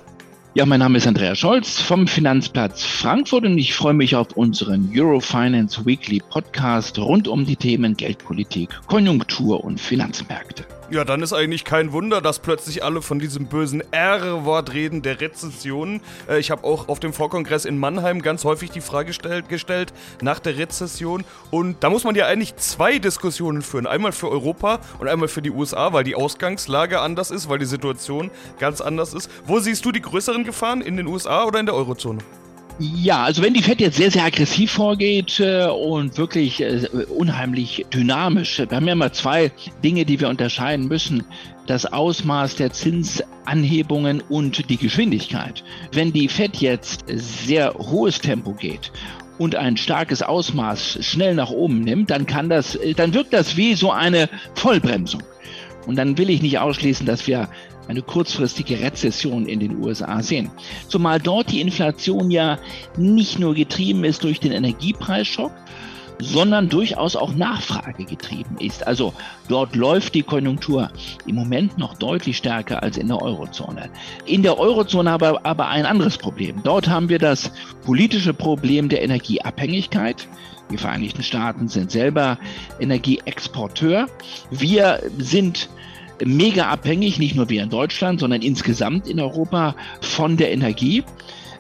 Ja, 0.54 0.66
mein 0.66 0.80
Name 0.80 0.98
ist 0.98 1.06
Andreas 1.06 1.38
Scholz 1.38 1.80
vom 1.80 2.06
Finanzplatz 2.06 2.82
Frankfurt 2.82 3.44
und 3.44 3.58
ich 3.58 3.74
freue 3.74 3.94
mich 3.94 4.16
auf 4.16 4.36
unseren 4.36 4.90
Eurofinance 4.94 5.84
Weekly 5.84 6.20
Podcast 6.30 6.98
rund 6.98 7.28
um 7.28 7.44
die 7.44 7.56
Themen 7.56 7.96
Geldpolitik, 7.96 8.70
Konjunktur 8.86 9.62
und 9.62 9.78
Finanzmärkte. 9.78 10.64
Ja, 10.90 11.04
dann 11.04 11.22
ist 11.22 11.34
eigentlich 11.34 11.66
kein 11.66 11.92
Wunder, 11.92 12.22
dass 12.22 12.38
plötzlich 12.38 12.82
alle 12.82 13.02
von 13.02 13.18
diesem 13.18 13.44
bösen 13.44 13.82
R-Wort 13.92 14.72
reden, 14.72 15.02
der 15.02 15.20
Rezession. 15.20 16.00
Äh, 16.26 16.38
ich 16.38 16.50
habe 16.50 16.64
auch 16.64 16.88
auf 16.88 16.98
dem 16.98 17.12
Vorkongress 17.12 17.66
in 17.66 17.76
Mannheim 17.76 18.22
ganz 18.22 18.44
häufig 18.44 18.70
die 18.70 18.80
Frage 18.80 19.08
gestellt, 19.08 19.50
gestellt 19.50 19.92
nach 20.22 20.38
der 20.38 20.56
Rezession. 20.56 21.24
Und 21.50 21.84
da 21.84 21.90
muss 21.90 22.04
man 22.04 22.14
ja 22.14 22.24
eigentlich 22.26 22.56
zwei 22.56 22.98
Diskussionen 22.98 23.60
führen. 23.60 23.86
Einmal 23.86 24.12
für 24.12 24.30
Europa 24.30 24.80
und 24.98 25.08
einmal 25.08 25.28
für 25.28 25.42
die 25.42 25.50
USA, 25.50 25.92
weil 25.92 26.04
die 26.04 26.14
Ausgangslage 26.14 27.00
anders 27.00 27.30
ist, 27.30 27.50
weil 27.50 27.58
die 27.58 27.66
Situation 27.66 28.30
ganz 28.58 28.80
anders 28.80 29.12
ist. 29.12 29.30
Wo 29.44 29.60
siehst 29.60 29.84
du 29.84 29.92
die 29.92 30.00
größeren 30.00 30.44
Gefahren? 30.44 30.80
In 30.80 30.96
den 30.96 31.06
USA 31.06 31.44
oder 31.44 31.60
in 31.60 31.66
der 31.66 31.74
Eurozone? 31.74 32.20
Ja, 32.80 33.24
also 33.24 33.42
wenn 33.42 33.54
die 33.54 33.62
FED 33.62 33.80
jetzt 33.80 33.96
sehr, 33.96 34.12
sehr 34.12 34.24
aggressiv 34.24 34.70
vorgeht 34.70 35.40
äh, 35.40 35.66
und 35.66 36.16
wirklich 36.16 36.60
äh, 36.60 36.86
unheimlich 37.08 37.84
dynamisch, 37.92 38.60
wir 38.60 38.70
haben 38.70 38.86
ja 38.86 38.92
immer 38.92 39.12
zwei 39.12 39.50
Dinge, 39.82 40.04
die 40.04 40.20
wir 40.20 40.28
unterscheiden 40.28 40.86
müssen. 40.86 41.24
Das 41.66 41.86
Ausmaß 41.86 42.54
der 42.54 42.72
Zinsanhebungen 42.72 44.20
und 44.20 44.70
die 44.70 44.76
Geschwindigkeit. 44.76 45.64
Wenn 45.90 46.12
die 46.12 46.28
FED 46.28 46.58
jetzt 46.58 47.04
sehr 47.08 47.74
hohes 47.74 48.20
Tempo 48.20 48.52
geht 48.52 48.92
und 49.38 49.56
ein 49.56 49.76
starkes 49.76 50.22
Ausmaß 50.22 50.98
schnell 51.00 51.34
nach 51.34 51.50
oben 51.50 51.80
nimmt, 51.80 52.10
dann 52.10 52.26
kann 52.26 52.48
das, 52.48 52.78
dann 52.96 53.12
wirkt 53.12 53.32
das 53.32 53.56
wie 53.56 53.74
so 53.74 53.90
eine 53.90 54.30
Vollbremsung. 54.54 55.24
Und 55.88 55.96
dann 55.96 56.16
will 56.16 56.30
ich 56.30 56.42
nicht 56.42 56.60
ausschließen, 56.60 57.06
dass 57.06 57.26
wir 57.26 57.48
eine 57.88 58.02
kurzfristige 58.02 58.80
Rezession 58.80 59.46
in 59.46 59.60
den 59.60 59.82
USA 59.82 60.22
sehen. 60.22 60.50
Zumal 60.88 61.18
dort 61.18 61.50
die 61.50 61.60
Inflation 61.60 62.30
ja 62.30 62.58
nicht 62.96 63.38
nur 63.38 63.54
getrieben 63.54 64.04
ist 64.04 64.22
durch 64.24 64.40
den 64.40 64.52
Energiepreisschock, 64.52 65.52
sondern 66.20 66.68
durchaus 66.68 67.16
auch 67.16 67.34
Nachfrage 67.34 68.04
getrieben 68.04 68.56
ist. 68.58 68.86
Also 68.86 69.14
dort 69.48 69.76
läuft 69.76 70.14
die 70.14 70.22
Konjunktur 70.22 70.90
im 71.26 71.36
Moment 71.36 71.78
noch 71.78 71.94
deutlich 71.94 72.36
stärker 72.36 72.82
als 72.82 72.96
in 72.96 73.08
der 73.08 73.22
Eurozone. 73.22 73.88
In 74.26 74.42
der 74.42 74.58
Eurozone 74.58 75.10
aber, 75.10 75.44
aber 75.44 75.68
ein 75.68 75.86
anderes 75.86 76.18
Problem. 76.18 76.60
Dort 76.64 76.88
haben 76.88 77.08
wir 77.08 77.18
das 77.18 77.50
politische 77.84 78.34
Problem 78.34 78.88
der 78.88 79.02
Energieabhängigkeit. 79.02 80.28
Die 80.70 80.76
Vereinigten 80.76 81.22
Staaten 81.22 81.68
sind 81.68 81.90
selber 81.90 82.38
Energieexporteur. 82.78 84.06
Wir 84.50 85.00
sind 85.18 85.70
mega 86.24 86.68
abhängig, 86.68 87.18
nicht 87.18 87.34
nur 87.34 87.48
wir 87.48 87.62
in 87.62 87.70
Deutschland, 87.70 88.20
sondern 88.20 88.42
insgesamt 88.42 89.06
in 89.08 89.20
Europa 89.20 89.74
von 90.00 90.36
der 90.36 90.52
Energie. 90.52 91.04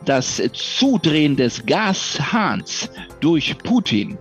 Das 0.04 0.40
Zudrehen 0.52 1.36
des 1.36 1.66
Gashahns 1.66 2.90
durch 3.20 3.58
Putin 3.58 4.16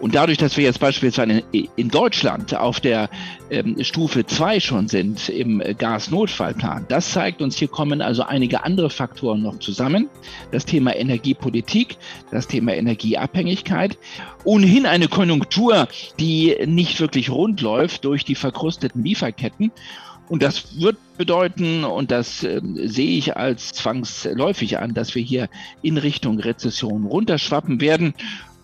und 0.00 0.14
dadurch, 0.14 0.38
dass 0.38 0.56
wir 0.56 0.64
jetzt 0.64 0.80
beispielsweise 0.80 1.42
in 1.52 1.88
Deutschland 1.88 2.54
auf 2.54 2.80
der 2.80 3.10
ähm, 3.50 3.76
Stufe 3.82 4.24
2 4.24 4.60
schon 4.60 4.88
sind 4.88 5.28
im 5.28 5.62
Gasnotfallplan, 5.76 6.86
das 6.88 7.12
zeigt 7.12 7.42
uns, 7.42 7.56
hier 7.56 7.68
kommen 7.68 8.00
also 8.00 8.22
einige 8.22 8.64
andere 8.64 8.90
Faktoren 8.90 9.42
noch 9.42 9.58
zusammen. 9.58 10.08
Das 10.52 10.64
Thema 10.64 10.94
Energiepolitik, 10.94 11.96
das 12.30 12.46
Thema 12.46 12.74
Energieabhängigkeit, 12.74 13.98
ohnehin 14.44 14.86
eine 14.86 15.08
Konjunktur, 15.08 15.88
die 16.20 16.56
nicht 16.66 17.00
wirklich 17.00 17.30
rund 17.30 17.60
läuft 17.60 18.04
durch 18.04 18.24
die 18.24 18.34
verkrusteten 18.34 19.02
Lieferketten. 19.02 19.72
Und 20.28 20.42
das 20.42 20.78
wird 20.78 20.98
bedeuten, 21.16 21.84
und 21.84 22.10
das 22.10 22.44
äh, 22.44 22.60
sehe 22.84 23.16
ich 23.16 23.36
als 23.36 23.72
zwangsläufig 23.72 24.78
an, 24.78 24.92
dass 24.92 25.14
wir 25.14 25.22
hier 25.22 25.48
in 25.80 25.96
Richtung 25.96 26.38
Rezession 26.38 27.06
runterschwappen 27.06 27.80
werden. 27.80 28.14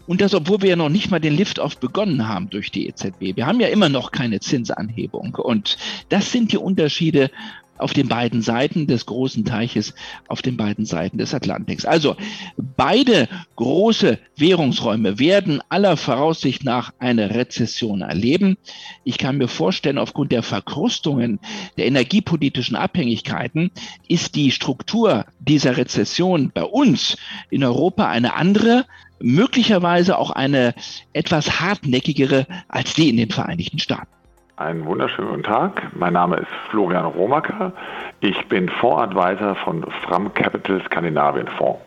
Und 0.06 0.20
das, 0.20 0.34
obwohl 0.34 0.62
wir 0.62 0.70
ja 0.70 0.76
noch 0.76 0.88
nicht 0.88 1.10
mal 1.10 1.20
den 1.20 1.34
Lift-Off 1.34 1.78
begonnen 1.78 2.28
haben 2.28 2.50
durch 2.50 2.70
die 2.70 2.88
EZB. 2.88 3.36
Wir 3.36 3.46
haben 3.46 3.60
ja 3.60 3.68
immer 3.68 3.88
noch 3.88 4.10
keine 4.10 4.40
Zinsanhebung. 4.40 5.34
Und 5.36 5.78
das 6.10 6.30
sind 6.30 6.52
die 6.52 6.58
Unterschiede 6.58 7.30
auf 7.78 7.92
den 7.92 8.08
beiden 8.08 8.42
Seiten 8.42 8.86
des 8.86 9.06
großen 9.06 9.44
Teiches, 9.44 9.94
auf 10.28 10.42
den 10.42 10.56
beiden 10.56 10.84
Seiten 10.84 11.18
des 11.18 11.34
Atlantiks. 11.34 11.84
Also 11.84 12.16
beide 12.56 13.28
große 13.56 14.18
Währungsräume 14.36 15.18
werden 15.18 15.60
aller 15.68 15.96
Voraussicht 15.96 16.64
nach 16.64 16.92
eine 16.98 17.34
Rezession 17.34 18.02
erleben. 18.02 18.56
Ich 19.04 19.18
kann 19.18 19.38
mir 19.38 19.48
vorstellen, 19.48 19.98
aufgrund 19.98 20.32
der 20.32 20.42
Verkrustungen 20.42 21.40
der 21.76 21.86
energiepolitischen 21.86 22.76
Abhängigkeiten 22.76 23.70
ist 24.08 24.34
die 24.34 24.50
Struktur 24.50 25.26
dieser 25.40 25.76
Rezession 25.76 26.50
bei 26.52 26.64
uns 26.64 27.16
in 27.50 27.64
Europa 27.64 28.08
eine 28.08 28.34
andere, 28.34 28.86
möglicherweise 29.20 30.18
auch 30.18 30.30
eine 30.30 30.74
etwas 31.12 31.60
hartnäckigere 31.60 32.46
als 32.68 32.94
die 32.94 33.08
in 33.08 33.16
den 33.16 33.30
Vereinigten 33.30 33.78
Staaten. 33.78 34.08
Einen 34.56 34.86
wunderschönen 34.86 35.30
guten 35.30 35.42
Tag. 35.42 35.82
Mein 35.96 36.12
Name 36.12 36.36
ist 36.36 36.46
Florian 36.70 37.06
Romacker. 37.06 37.72
Ich 38.20 38.48
bin 38.48 38.68
Fondsadvisor 38.68 39.56
von 39.56 39.84
Fram 40.04 40.32
Capital 40.32 40.80
Skandinavien 40.84 41.48
Fonds. 41.58 41.80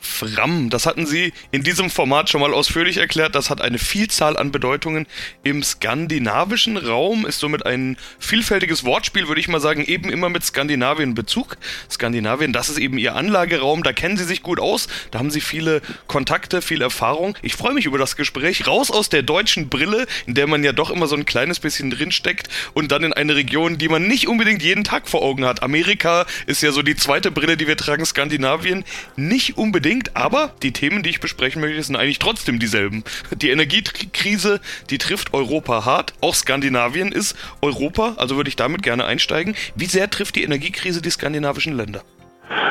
Fram, 0.00 0.70
das 0.70 0.86
hatten 0.86 1.06
Sie 1.06 1.32
in 1.50 1.64
diesem 1.64 1.90
Format 1.90 2.30
schon 2.30 2.40
mal 2.40 2.54
ausführlich 2.54 2.98
erklärt. 2.98 3.34
Das 3.34 3.50
hat 3.50 3.60
eine 3.60 3.78
Vielzahl 3.78 4.36
an 4.36 4.52
Bedeutungen 4.52 5.06
im 5.42 5.64
skandinavischen 5.64 6.76
Raum, 6.76 7.26
ist 7.26 7.40
somit 7.40 7.66
ein 7.66 7.96
vielfältiges 8.20 8.84
Wortspiel, 8.84 9.26
würde 9.26 9.40
ich 9.40 9.48
mal 9.48 9.60
sagen, 9.60 9.84
eben 9.84 10.10
immer 10.10 10.28
mit 10.28 10.44
Skandinavien 10.44 11.14
Bezug. 11.14 11.56
Skandinavien, 11.90 12.52
das 12.52 12.68
ist 12.68 12.78
eben 12.78 12.96
Ihr 12.96 13.16
Anlageraum, 13.16 13.82
da 13.82 13.92
kennen 13.92 14.16
Sie 14.16 14.24
sich 14.24 14.42
gut 14.42 14.60
aus, 14.60 14.86
da 15.10 15.18
haben 15.18 15.32
Sie 15.32 15.40
viele 15.40 15.82
Kontakte, 16.06 16.62
viel 16.62 16.80
Erfahrung. 16.80 17.36
Ich 17.42 17.56
freue 17.56 17.74
mich 17.74 17.86
über 17.86 17.98
das 17.98 18.14
Gespräch. 18.14 18.68
Raus 18.68 18.92
aus 18.92 19.08
der 19.08 19.22
deutschen 19.22 19.68
Brille, 19.68 20.06
in 20.26 20.34
der 20.34 20.46
man 20.46 20.62
ja 20.62 20.72
doch 20.72 20.90
immer 20.90 21.08
so 21.08 21.16
ein 21.16 21.26
kleines 21.26 21.58
bisschen 21.58 21.90
drinsteckt 21.90 22.48
und 22.72 22.92
dann 22.92 23.02
in 23.02 23.12
eine 23.12 23.34
Region, 23.34 23.78
die 23.78 23.88
man 23.88 24.06
nicht 24.06 24.28
unbedingt 24.28 24.62
jeden 24.62 24.84
Tag 24.84 25.08
vor 25.08 25.22
Augen 25.22 25.44
hat. 25.44 25.64
Amerika 25.64 26.24
ist 26.46 26.62
ja 26.62 26.70
so 26.70 26.82
die 26.82 26.94
zweite 26.94 27.32
Brille, 27.32 27.56
die 27.56 27.66
wir 27.66 27.76
tragen, 27.76 28.06
Skandinavien 28.06 28.84
nicht 29.16 29.56
unbedingt 29.56 29.87
unbedingt, 29.88 30.16
aber 30.16 30.52
die 30.62 30.72
Themen, 30.72 31.02
die 31.02 31.08
ich 31.08 31.20
besprechen 31.20 31.62
möchte, 31.62 31.82
sind 31.82 31.96
eigentlich 31.96 32.18
trotzdem 32.18 32.58
dieselben. 32.58 33.04
Die 33.34 33.48
Energiekrise, 33.48 34.60
die 34.90 34.98
trifft 34.98 35.32
Europa 35.32 35.86
hart. 35.86 36.12
Auch 36.20 36.34
Skandinavien 36.34 37.10
ist 37.10 37.34
Europa, 37.62 38.14
also 38.18 38.36
würde 38.36 38.48
ich 38.48 38.56
damit 38.56 38.82
gerne 38.82 39.06
einsteigen. 39.06 39.54
Wie 39.76 39.86
sehr 39.86 40.10
trifft 40.10 40.36
die 40.36 40.42
Energiekrise 40.42 41.00
die 41.00 41.10
skandinavischen 41.10 41.74
Länder? 41.74 42.04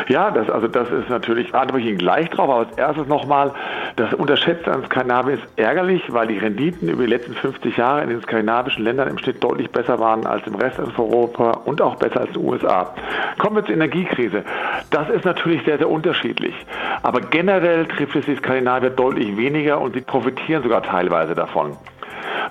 Ja, 0.07 0.31
das, 0.31 0.50
also 0.50 0.67
das 0.67 0.89
ist 0.89 1.10
natürlich, 1.10 1.53
antworte 1.53 1.84
ich 1.84 1.89
Ihnen 1.89 1.98
gleich 1.98 2.29
drauf, 2.29 2.50
aber 2.50 2.67
als 2.67 2.77
erstes 2.77 3.07
nochmal, 3.07 3.51
das 3.96 4.13
Unterschätzte 4.13 4.72
an 4.72 4.86
Skandinavien 4.86 5.39
ist 5.39 5.48
ärgerlich, 5.57 6.01
weil 6.10 6.27
die 6.27 6.38
Renditen 6.38 6.88
über 6.89 7.03
die 7.03 7.10
letzten 7.10 7.34
50 7.34 7.77
Jahre 7.77 8.03
in 8.03 8.10
den 8.10 8.22
skandinavischen 8.22 8.84
Ländern 8.84 9.10
im 9.10 9.17
Schnitt 9.17 9.43
deutlich 9.43 9.69
besser 9.69 10.00
waren 10.00 10.25
als 10.25 10.46
im 10.48 10.55
Rest 10.55 10.79
Europa 10.79 11.62
und 11.65 11.81
auch 11.81 11.96
besser 11.96 12.22
als 12.22 12.29
in 12.29 12.41
den 12.41 12.50
USA. 12.50 12.93
Kommen 13.38 13.57
wir 13.57 13.65
zur 13.65 13.75
Energiekrise. 13.75 14.43
Das 14.91 15.10
ist 15.10 15.25
natürlich 15.25 15.63
sehr, 15.65 15.77
sehr 15.77 15.89
unterschiedlich. 15.89 16.55
Aber 17.03 17.22
generell 17.22 17.86
trifft 17.86 18.15
es 18.15 18.25
die 18.25 18.36
Skandinavier 18.36 18.91
deutlich 18.91 19.36
weniger 19.38 19.79
und 19.81 19.93
sie 19.93 20.01
profitieren 20.01 20.63
sogar 20.63 20.84
teilweise 20.84 21.36
davon. 21.36 21.77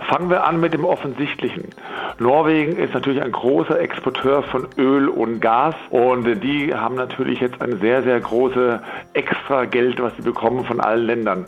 Fangen 0.09 0.31
wir 0.31 0.45
an 0.45 0.61
mit 0.61 0.73
dem 0.73 0.85
Offensichtlichen. 0.85 1.65
Norwegen 2.19 2.77
ist 2.77 2.95
natürlich 2.95 3.23
ein 3.23 3.31
großer 3.31 3.79
Exporteur 3.79 4.43
von 4.45 4.69
Öl 4.79 5.09
und 5.09 5.41
Gas 5.41 5.75
und 5.91 6.25
die 6.43 6.75
haben 6.75 6.95
natürlich 6.95 7.41
jetzt 7.41 7.61
ein 7.61 7.79
sehr, 7.79 8.03
sehr 8.03 8.19
großes 8.21 8.81
extra 9.13 9.67
Geld, 9.67 10.01
was 10.01 10.17
sie 10.17 10.23
bekommen 10.23 10.65
von 10.65 10.81
allen 10.81 11.05
Ländern. 11.05 11.45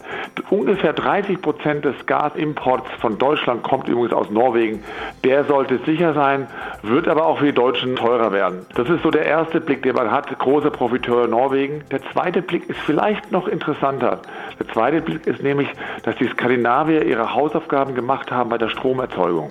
Ungefähr 0.50 0.92
30 0.92 1.40
Prozent 1.40 1.86
des 1.86 1.94
Gasimports 2.04 2.90
von 3.00 3.16
Deutschland 3.16 3.62
kommt 3.62 3.88
übrigens 3.88 4.12
aus 4.12 4.30
Norwegen. 4.30 4.82
Der 5.24 5.44
sollte 5.44 5.78
sicher 5.86 6.12
sein, 6.12 6.46
wird 6.82 7.08
aber 7.08 7.24
auch 7.24 7.38
für 7.38 7.46
die 7.46 7.52
Deutschen 7.52 7.96
teurer 7.96 8.32
werden. 8.32 8.66
Das 8.74 8.90
ist 8.90 9.02
so 9.02 9.10
der 9.10 9.24
erste 9.24 9.62
Blick, 9.62 9.82
den 9.82 9.94
man 9.94 10.10
hat. 10.10 10.38
Große 10.38 10.70
Profiteur 10.70 11.28
Norwegen. 11.28 11.82
Der 11.90 12.02
zweite 12.12 12.42
Blick 12.42 12.68
ist 12.68 12.80
vielleicht 12.80 13.32
noch 13.32 13.48
interessanter. 13.48 14.20
Der 14.58 14.68
zweite 14.68 15.00
Blick 15.00 15.26
ist 15.26 15.42
nämlich, 15.42 15.68
dass 16.02 16.16
die 16.16 16.28
Skandinavier 16.28 17.06
ihre 17.06 17.34
Hausaufgaben 17.34 17.94
gemacht 17.94 18.30
haben 18.30 18.50
bei 18.50 18.58
der 18.58 18.68
Stromerzeugung. 18.68 19.50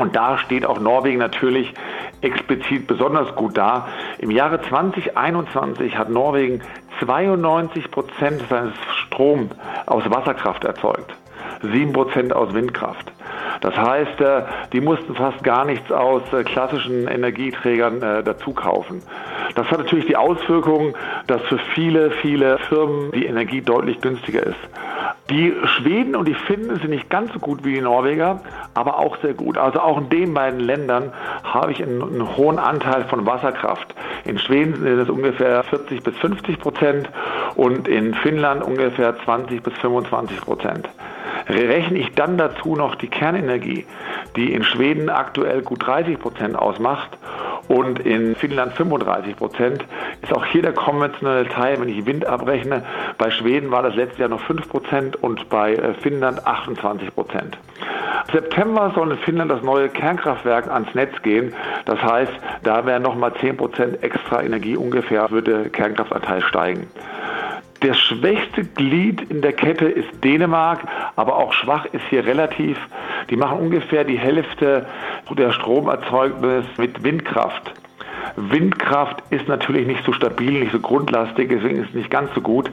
Und 0.00 0.16
da 0.16 0.38
steht 0.38 0.64
auch 0.64 0.80
Norwegen 0.80 1.18
natürlich 1.18 1.74
explizit 2.22 2.86
besonders 2.86 3.34
gut 3.34 3.58
da. 3.58 3.88
Im 4.18 4.30
Jahre 4.30 4.60
2021 4.62 5.98
hat 5.98 6.08
Norwegen 6.08 6.62
92 7.00 7.90
Prozent 7.90 8.42
seines 8.48 8.72
Stroms 8.94 9.50
aus 9.84 10.02
Wasserkraft 10.10 10.64
erzeugt, 10.64 11.14
7 11.62 11.92
Prozent 11.92 12.32
aus 12.32 12.54
Windkraft. 12.54 13.12
Das 13.60 13.76
heißt, 13.76 14.20
äh, 14.20 14.42
die 14.72 14.80
mussten 14.80 15.14
fast 15.14 15.42
gar 15.44 15.64
nichts 15.64 15.92
aus 15.92 16.22
äh, 16.32 16.44
klassischen 16.44 17.08
Energieträgern 17.08 18.02
äh, 18.02 18.22
dazu 18.22 18.52
kaufen. 18.52 19.02
Das 19.54 19.70
hat 19.70 19.78
natürlich 19.78 20.06
die 20.06 20.16
Auswirkung, 20.16 20.94
dass 21.26 21.42
für 21.42 21.58
viele, 21.74 22.10
viele 22.10 22.58
Firmen 22.58 23.12
die 23.12 23.26
Energie 23.26 23.60
deutlich 23.60 24.00
günstiger 24.00 24.44
ist. 24.44 24.58
Die 25.28 25.54
Schweden 25.64 26.16
und 26.16 26.26
die 26.26 26.34
Finnen 26.34 26.76
sind 26.76 26.90
nicht 26.90 27.08
ganz 27.08 27.32
so 27.32 27.38
gut 27.38 27.64
wie 27.64 27.74
die 27.74 27.80
Norweger, 27.80 28.40
aber 28.74 28.98
auch 28.98 29.16
sehr 29.18 29.34
gut. 29.34 29.58
Also 29.58 29.80
auch 29.80 29.98
in 29.98 30.08
den 30.08 30.34
beiden 30.34 30.60
Ländern 30.60 31.12
habe 31.44 31.72
ich 31.72 31.82
einen, 31.82 32.02
einen 32.02 32.36
hohen 32.36 32.58
Anteil 32.58 33.04
von 33.04 33.26
Wasserkraft. 33.26 33.94
In 34.24 34.38
Schweden 34.38 34.74
sind 34.74 34.98
es 34.98 35.08
ungefähr 35.08 35.62
40 35.62 36.02
bis 36.02 36.16
50 36.16 36.58
Prozent 36.58 37.10
und 37.54 37.86
in 37.86 38.14
Finnland 38.14 38.64
ungefähr 38.64 39.16
20 39.24 39.62
bis 39.62 39.74
25 39.74 40.40
Prozent. 40.40 40.88
Rechne 41.50 41.98
ich 41.98 42.12
dann 42.14 42.38
dazu 42.38 42.76
noch 42.76 42.94
die 42.94 43.08
Kernenergie, 43.08 43.84
die 44.36 44.52
in 44.52 44.62
Schweden 44.62 45.08
aktuell 45.08 45.62
gut 45.62 45.84
30 45.86 46.18
Prozent 46.18 46.56
ausmacht 46.56 47.18
und 47.68 48.00
in 48.00 48.34
Finnland 48.36 48.72
35 48.74 49.36
Prozent, 49.36 49.84
ist 50.22 50.32
auch 50.32 50.44
hier 50.44 50.62
der 50.62 50.72
konventionelle 50.72 51.48
Teil, 51.48 51.80
wenn 51.80 51.88
ich 51.88 52.04
Wind 52.06 52.26
abrechne, 52.26 52.84
bei 53.16 53.30
Schweden 53.30 53.70
war 53.70 53.82
das 53.82 53.94
letztes 53.94 54.18
Jahr 54.18 54.28
noch 54.28 54.40
5 54.40 54.68
Prozent 54.68 55.16
und 55.22 55.48
bei 55.48 55.74
äh, 55.74 55.94
Finnland 55.94 56.46
28 56.46 57.14
Prozent. 57.14 57.58
September 58.32 58.92
soll 58.94 59.12
in 59.12 59.18
Finnland 59.18 59.50
das 59.50 59.62
neue 59.62 59.88
Kernkraftwerk 59.88 60.68
ans 60.68 60.94
Netz 60.94 61.20
gehen. 61.22 61.52
Das 61.84 62.02
heißt, 62.02 62.32
da 62.62 62.84
wären 62.86 63.02
nochmal 63.02 63.34
10 63.40 63.56
Prozent 63.56 64.02
extra 64.02 64.42
Energie 64.42 64.76
ungefähr, 64.76 65.30
würde 65.30 65.70
Kernkraftanteil 65.70 66.42
steigen. 66.42 66.88
Der 67.82 67.94
schwächste 67.94 68.64
Glied 68.64 69.30
in 69.30 69.40
der 69.40 69.54
Kette 69.54 69.86
ist 69.86 70.22
Dänemark, 70.22 70.80
aber 71.16 71.36
auch 71.36 71.54
schwach 71.54 71.86
ist 71.86 72.04
hier 72.10 72.26
relativ. 72.26 72.78
Die 73.30 73.36
machen 73.36 73.58
ungefähr 73.58 74.04
die 74.04 74.18
Hälfte 74.18 74.86
der 75.30 75.52
Stromerzeugnis 75.52 76.66
mit 76.76 77.02
Windkraft. 77.02 77.72
Windkraft 78.36 79.22
ist 79.30 79.48
natürlich 79.48 79.86
nicht 79.86 80.04
so 80.04 80.12
stabil, 80.12 80.60
nicht 80.60 80.72
so 80.72 80.80
grundlastig, 80.80 81.48
deswegen 81.48 81.82
ist 81.82 81.88
es 81.88 81.94
nicht 81.94 82.10
ganz 82.10 82.30
so 82.34 82.40
gut. 82.40 82.70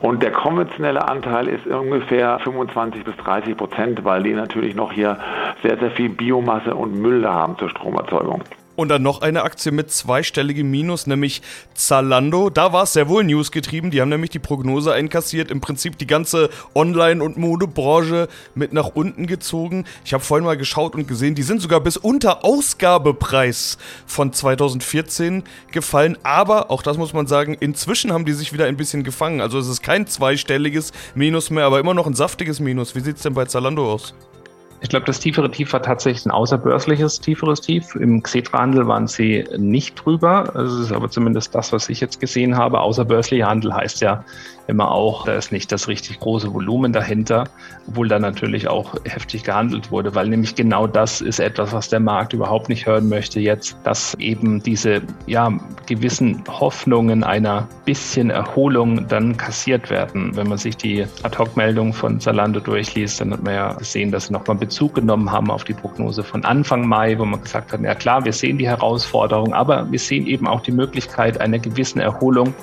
Und 0.00 0.22
der 0.22 0.32
konventionelle 0.32 1.06
Anteil 1.06 1.48
ist 1.48 1.66
ungefähr 1.66 2.38
25 2.40 3.04
bis 3.04 3.16
30 3.18 3.56
Prozent, 3.56 4.04
weil 4.04 4.22
die 4.22 4.32
natürlich 4.32 4.74
noch 4.74 4.92
hier 4.92 5.18
sehr, 5.62 5.78
sehr 5.78 5.90
viel 5.92 6.08
Biomasse 6.08 6.74
und 6.74 7.00
Müll 7.00 7.26
haben 7.26 7.56
zur 7.58 7.70
Stromerzeugung. 7.70 8.42
Und 8.80 8.88
dann 8.88 9.02
noch 9.02 9.20
eine 9.20 9.42
Aktie 9.42 9.72
mit 9.72 9.90
zweistelligem 9.90 10.70
Minus, 10.70 11.06
nämlich 11.06 11.42
Zalando. 11.74 12.48
Da 12.48 12.72
war 12.72 12.84
es 12.84 12.94
sehr 12.94 13.10
wohl 13.10 13.24
newsgetrieben. 13.24 13.90
Die 13.90 14.00
haben 14.00 14.08
nämlich 14.08 14.30
die 14.30 14.38
Prognose 14.38 14.94
einkassiert, 14.94 15.50
im 15.50 15.60
Prinzip 15.60 15.98
die 15.98 16.06
ganze 16.06 16.48
Online- 16.74 17.22
und 17.22 17.36
Modebranche 17.36 18.26
mit 18.54 18.72
nach 18.72 18.86
unten 18.86 19.26
gezogen. 19.26 19.84
Ich 20.06 20.14
habe 20.14 20.24
vorhin 20.24 20.46
mal 20.46 20.56
geschaut 20.56 20.94
und 20.94 21.06
gesehen, 21.06 21.34
die 21.34 21.42
sind 21.42 21.60
sogar 21.60 21.80
bis 21.80 21.98
unter 21.98 22.42
Ausgabepreis 22.42 23.76
von 24.06 24.32
2014 24.32 25.42
gefallen. 25.72 26.16
Aber, 26.22 26.70
auch 26.70 26.80
das 26.80 26.96
muss 26.96 27.12
man 27.12 27.26
sagen, 27.26 27.58
inzwischen 27.60 28.14
haben 28.14 28.24
die 28.24 28.32
sich 28.32 28.54
wieder 28.54 28.64
ein 28.64 28.78
bisschen 28.78 29.04
gefangen. 29.04 29.42
Also 29.42 29.58
es 29.58 29.68
ist 29.68 29.82
kein 29.82 30.06
zweistelliges 30.06 30.92
Minus 31.14 31.50
mehr, 31.50 31.66
aber 31.66 31.80
immer 31.80 31.92
noch 31.92 32.06
ein 32.06 32.14
saftiges 32.14 32.60
Minus. 32.60 32.94
Wie 32.94 33.00
sieht 33.00 33.16
es 33.16 33.22
denn 33.24 33.34
bei 33.34 33.44
Zalando 33.44 33.92
aus? 33.92 34.14
Ich 34.82 34.88
glaube, 34.88 35.04
das 35.04 35.20
tiefere 35.20 35.50
Tief 35.50 35.72
war 35.74 35.82
tatsächlich 35.82 36.24
ein 36.24 36.30
außerbörsliches 36.30 37.20
tieferes 37.20 37.60
Tief. 37.60 37.94
Im 37.96 38.22
Xetra-Handel 38.22 38.86
waren 38.86 39.06
sie 39.06 39.44
nicht 39.58 39.94
drüber. 39.94 40.50
Das 40.54 40.72
ist 40.72 40.92
aber 40.92 41.10
zumindest 41.10 41.54
das, 41.54 41.72
was 41.72 41.90
ich 41.90 42.00
jetzt 42.00 42.18
gesehen 42.18 42.56
habe. 42.56 42.80
Außerbörslicher 42.80 43.46
Handel 43.46 43.74
heißt 43.74 44.00
ja 44.00 44.24
immer 44.70 44.90
auch, 44.90 45.26
da 45.26 45.34
ist 45.34 45.52
nicht 45.52 45.70
das 45.72 45.88
richtig 45.88 46.20
große 46.20 46.52
Volumen 46.54 46.92
dahinter, 46.92 47.44
obwohl 47.88 48.08
da 48.08 48.18
natürlich 48.18 48.68
auch 48.68 48.94
heftig 49.04 49.44
gehandelt 49.44 49.90
wurde, 49.90 50.14
weil 50.14 50.28
nämlich 50.28 50.54
genau 50.54 50.86
das 50.86 51.20
ist 51.20 51.40
etwas, 51.40 51.72
was 51.72 51.88
der 51.88 52.00
Markt 52.00 52.32
überhaupt 52.32 52.68
nicht 52.68 52.86
hören 52.86 53.08
möchte 53.08 53.40
jetzt, 53.40 53.76
dass 53.84 54.14
eben 54.14 54.62
diese 54.62 55.02
ja, 55.26 55.52
gewissen 55.86 56.42
Hoffnungen 56.48 57.24
einer 57.24 57.68
bisschen 57.84 58.30
Erholung 58.30 59.06
dann 59.08 59.36
kassiert 59.36 59.90
werden. 59.90 60.34
Wenn 60.36 60.48
man 60.48 60.58
sich 60.58 60.76
die 60.76 61.06
Ad-Hoc-Meldung 61.22 61.92
von 61.92 62.20
Zalando 62.20 62.60
durchliest, 62.60 63.20
dann 63.20 63.32
hat 63.32 63.42
man 63.42 63.54
ja 63.54 63.72
gesehen, 63.74 64.10
dass 64.10 64.26
sie 64.26 64.32
nochmal 64.32 64.56
Bezug 64.56 64.94
genommen 64.94 65.30
haben 65.30 65.50
auf 65.50 65.64
die 65.64 65.74
Prognose 65.74 66.22
von 66.22 66.44
Anfang 66.44 66.86
Mai, 66.86 67.18
wo 67.18 67.24
man 67.24 67.42
gesagt 67.42 67.72
hat, 67.72 67.80
ja 67.80 67.94
klar, 67.94 68.24
wir 68.24 68.32
sehen 68.32 68.58
die 68.58 68.68
Herausforderung, 68.68 69.52
aber 69.52 69.90
wir 69.90 69.98
sehen 69.98 70.26
eben 70.26 70.46
auch 70.46 70.60
die 70.60 70.72
Möglichkeit 70.72 71.40
einer 71.40 71.58
gewissen 71.58 72.00
Erholung. 72.00 72.54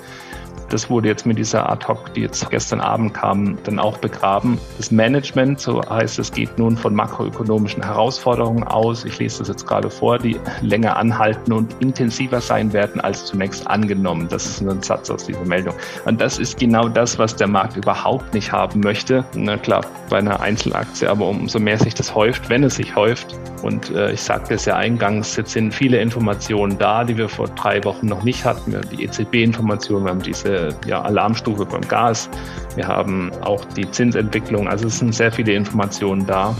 Das 0.69 0.89
wurde 0.89 1.07
jetzt 1.07 1.25
mit 1.25 1.37
dieser 1.37 1.69
Ad-Hoc, 1.69 2.13
die 2.13 2.21
jetzt 2.21 2.49
gestern 2.49 2.81
Abend 2.81 3.13
kam, 3.13 3.57
dann 3.63 3.79
auch 3.79 3.97
begraben. 3.99 4.59
Das 4.77 4.91
Management, 4.91 5.61
so 5.61 5.81
heißt 5.81 6.19
es, 6.19 6.31
geht 6.31 6.57
nun 6.59 6.75
von 6.75 6.93
makroökonomischen 6.93 7.83
Herausforderungen 7.83 8.63
aus. 8.63 9.05
Ich 9.05 9.17
lese 9.19 9.39
das 9.39 9.47
jetzt 9.47 9.65
gerade 9.65 9.89
vor, 9.89 10.19
die 10.19 10.37
länger 10.61 10.97
anhalten 10.97 11.53
und 11.53 11.73
intensiver 11.79 12.41
sein 12.41 12.73
werden 12.73 12.99
als 12.99 13.25
zunächst 13.25 13.67
angenommen. 13.67 14.27
Das 14.29 14.45
ist 14.45 14.61
ein 14.61 14.83
Satz 14.83 15.09
aus 15.09 15.25
dieser 15.25 15.45
Meldung. 15.45 15.73
Und 16.05 16.19
das 16.19 16.37
ist 16.37 16.59
genau 16.59 16.89
das, 16.89 17.17
was 17.17 17.35
der 17.35 17.47
Markt 17.47 17.77
überhaupt 17.77 18.33
nicht 18.33 18.51
haben 18.51 18.81
möchte. 18.81 19.23
Na 19.35 19.57
klar, 19.57 19.85
bei 20.09 20.17
einer 20.17 20.41
Einzelaktie, 20.41 21.09
aber 21.09 21.27
umso 21.27 21.59
mehr 21.59 21.77
sich 21.77 21.93
das 21.93 22.13
häuft, 22.13 22.49
wenn 22.49 22.63
es 22.63 22.75
sich 22.75 22.95
häuft. 22.95 23.37
Und 23.63 23.89
äh, 23.91 24.11
ich 24.11 24.21
sagte 24.21 24.53
es 24.53 24.65
ja 24.65 24.75
eingangs, 24.75 25.35
jetzt 25.35 25.51
sind 25.51 25.73
viele 25.73 25.99
Informationen 25.99 26.77
da, 26.77 27.03
die 27.03 27.17
wir 27.17 27.29
vor 27.29 27.47
drei 27.47 27.83
Wochen 27.83 28.05
noch 28.05 28.23
nicht 28.23 28.45
hatten. 28.45 28.71
Wir 28.71 28.79
haben 28.79 28.89
die 28.89 29.03
EZB-Informationen, 29.03 30.05
wir 30.05 30.11
haben 30.11 30.21
diese 30.21 30.56
ja, 30.85 31.01
Alarmstufe 31.01 31.65
beim 31.65 31.81
Gas. 31.81 32.29
Wir 32.75 32.87
haben 32.87 33.31
auch 33.41 33.63
die 33.75 33.89
Zinsentwicklung. 33.89 34.67
Also 34.67 34.87
es 34.87 34.99
sind 34.99 35.13
sehr 35.13 35.31
viele 35.31 35.53
Informationen 35.53 36.25
da. 36.25 36.55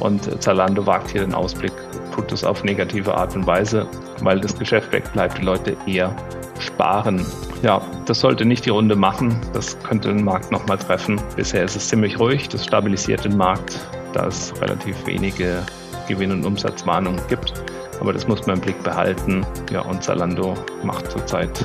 Und 0.00 0.42
Zalando 0.42 0.84
wagt 0.86 1.10
hier 1.10 1.20
den 1.20 1.34
Ausblick, 1.34 1.72
tut 2.14 2.32
es 2.32 2.44
auf 2.44 2.64
negative 2.64 3.14
Art 3.14 3.36
und 3.36 3.46
Weise, 3.46 3.86
weil 4.20 4.40
das 4.40 4.58
Geschäft 4.58 4.92
wegbleibt, 4.92 5.38
die 5.38 5.42
Leute 5.42 5.76
eher 5.86 6.14
sparen. 6.58 7.24
Ja, 7.62 7.80
das 8.06 8.20
sollte 8.20 8.44
nicht 8.44 8.66
die 8.66 8.70
Runde 8.70 8.96
machen. 8.96 9.36
Das 9.52 9.78
könnte 9.82 10.08
den 10.08 10.24
Markt 10.24 10.50
nochmal 10.50 10.78
treffen. 10.78 11.20
Bisher 11.36 11.64
ist 11.64 11.76
es 11.76 11.88
ziemlich 11.88 12.18
ruhig. 12.18 12.48
Das 12.48 12.64
stabilisiert 12.64 13.24
den 13.24 13.36
Markt, 13.36 13.78
da 14.12 14.26
es 14.26 14.52
relativ 14.60 15.06
wenige 15.06 15.62
Gewinn- 16.08 16.32
und 16.32 16.44
Umsatzwarnungen 16.44 17.20
gibt. 17.28 17.52
Aber 18.00 18.12
das 18.12 18.26
muss 18.26 18.44
man 18.46 18.56
im 18.56 18.62
Blick 18.62 18.82
behalten. 18.82 19.46
Ja, 19.70 19.82
und 19.82 20.02
Zalando 20.02 20.54
macht 20.82 21.10
zurzeit 21.10 21.64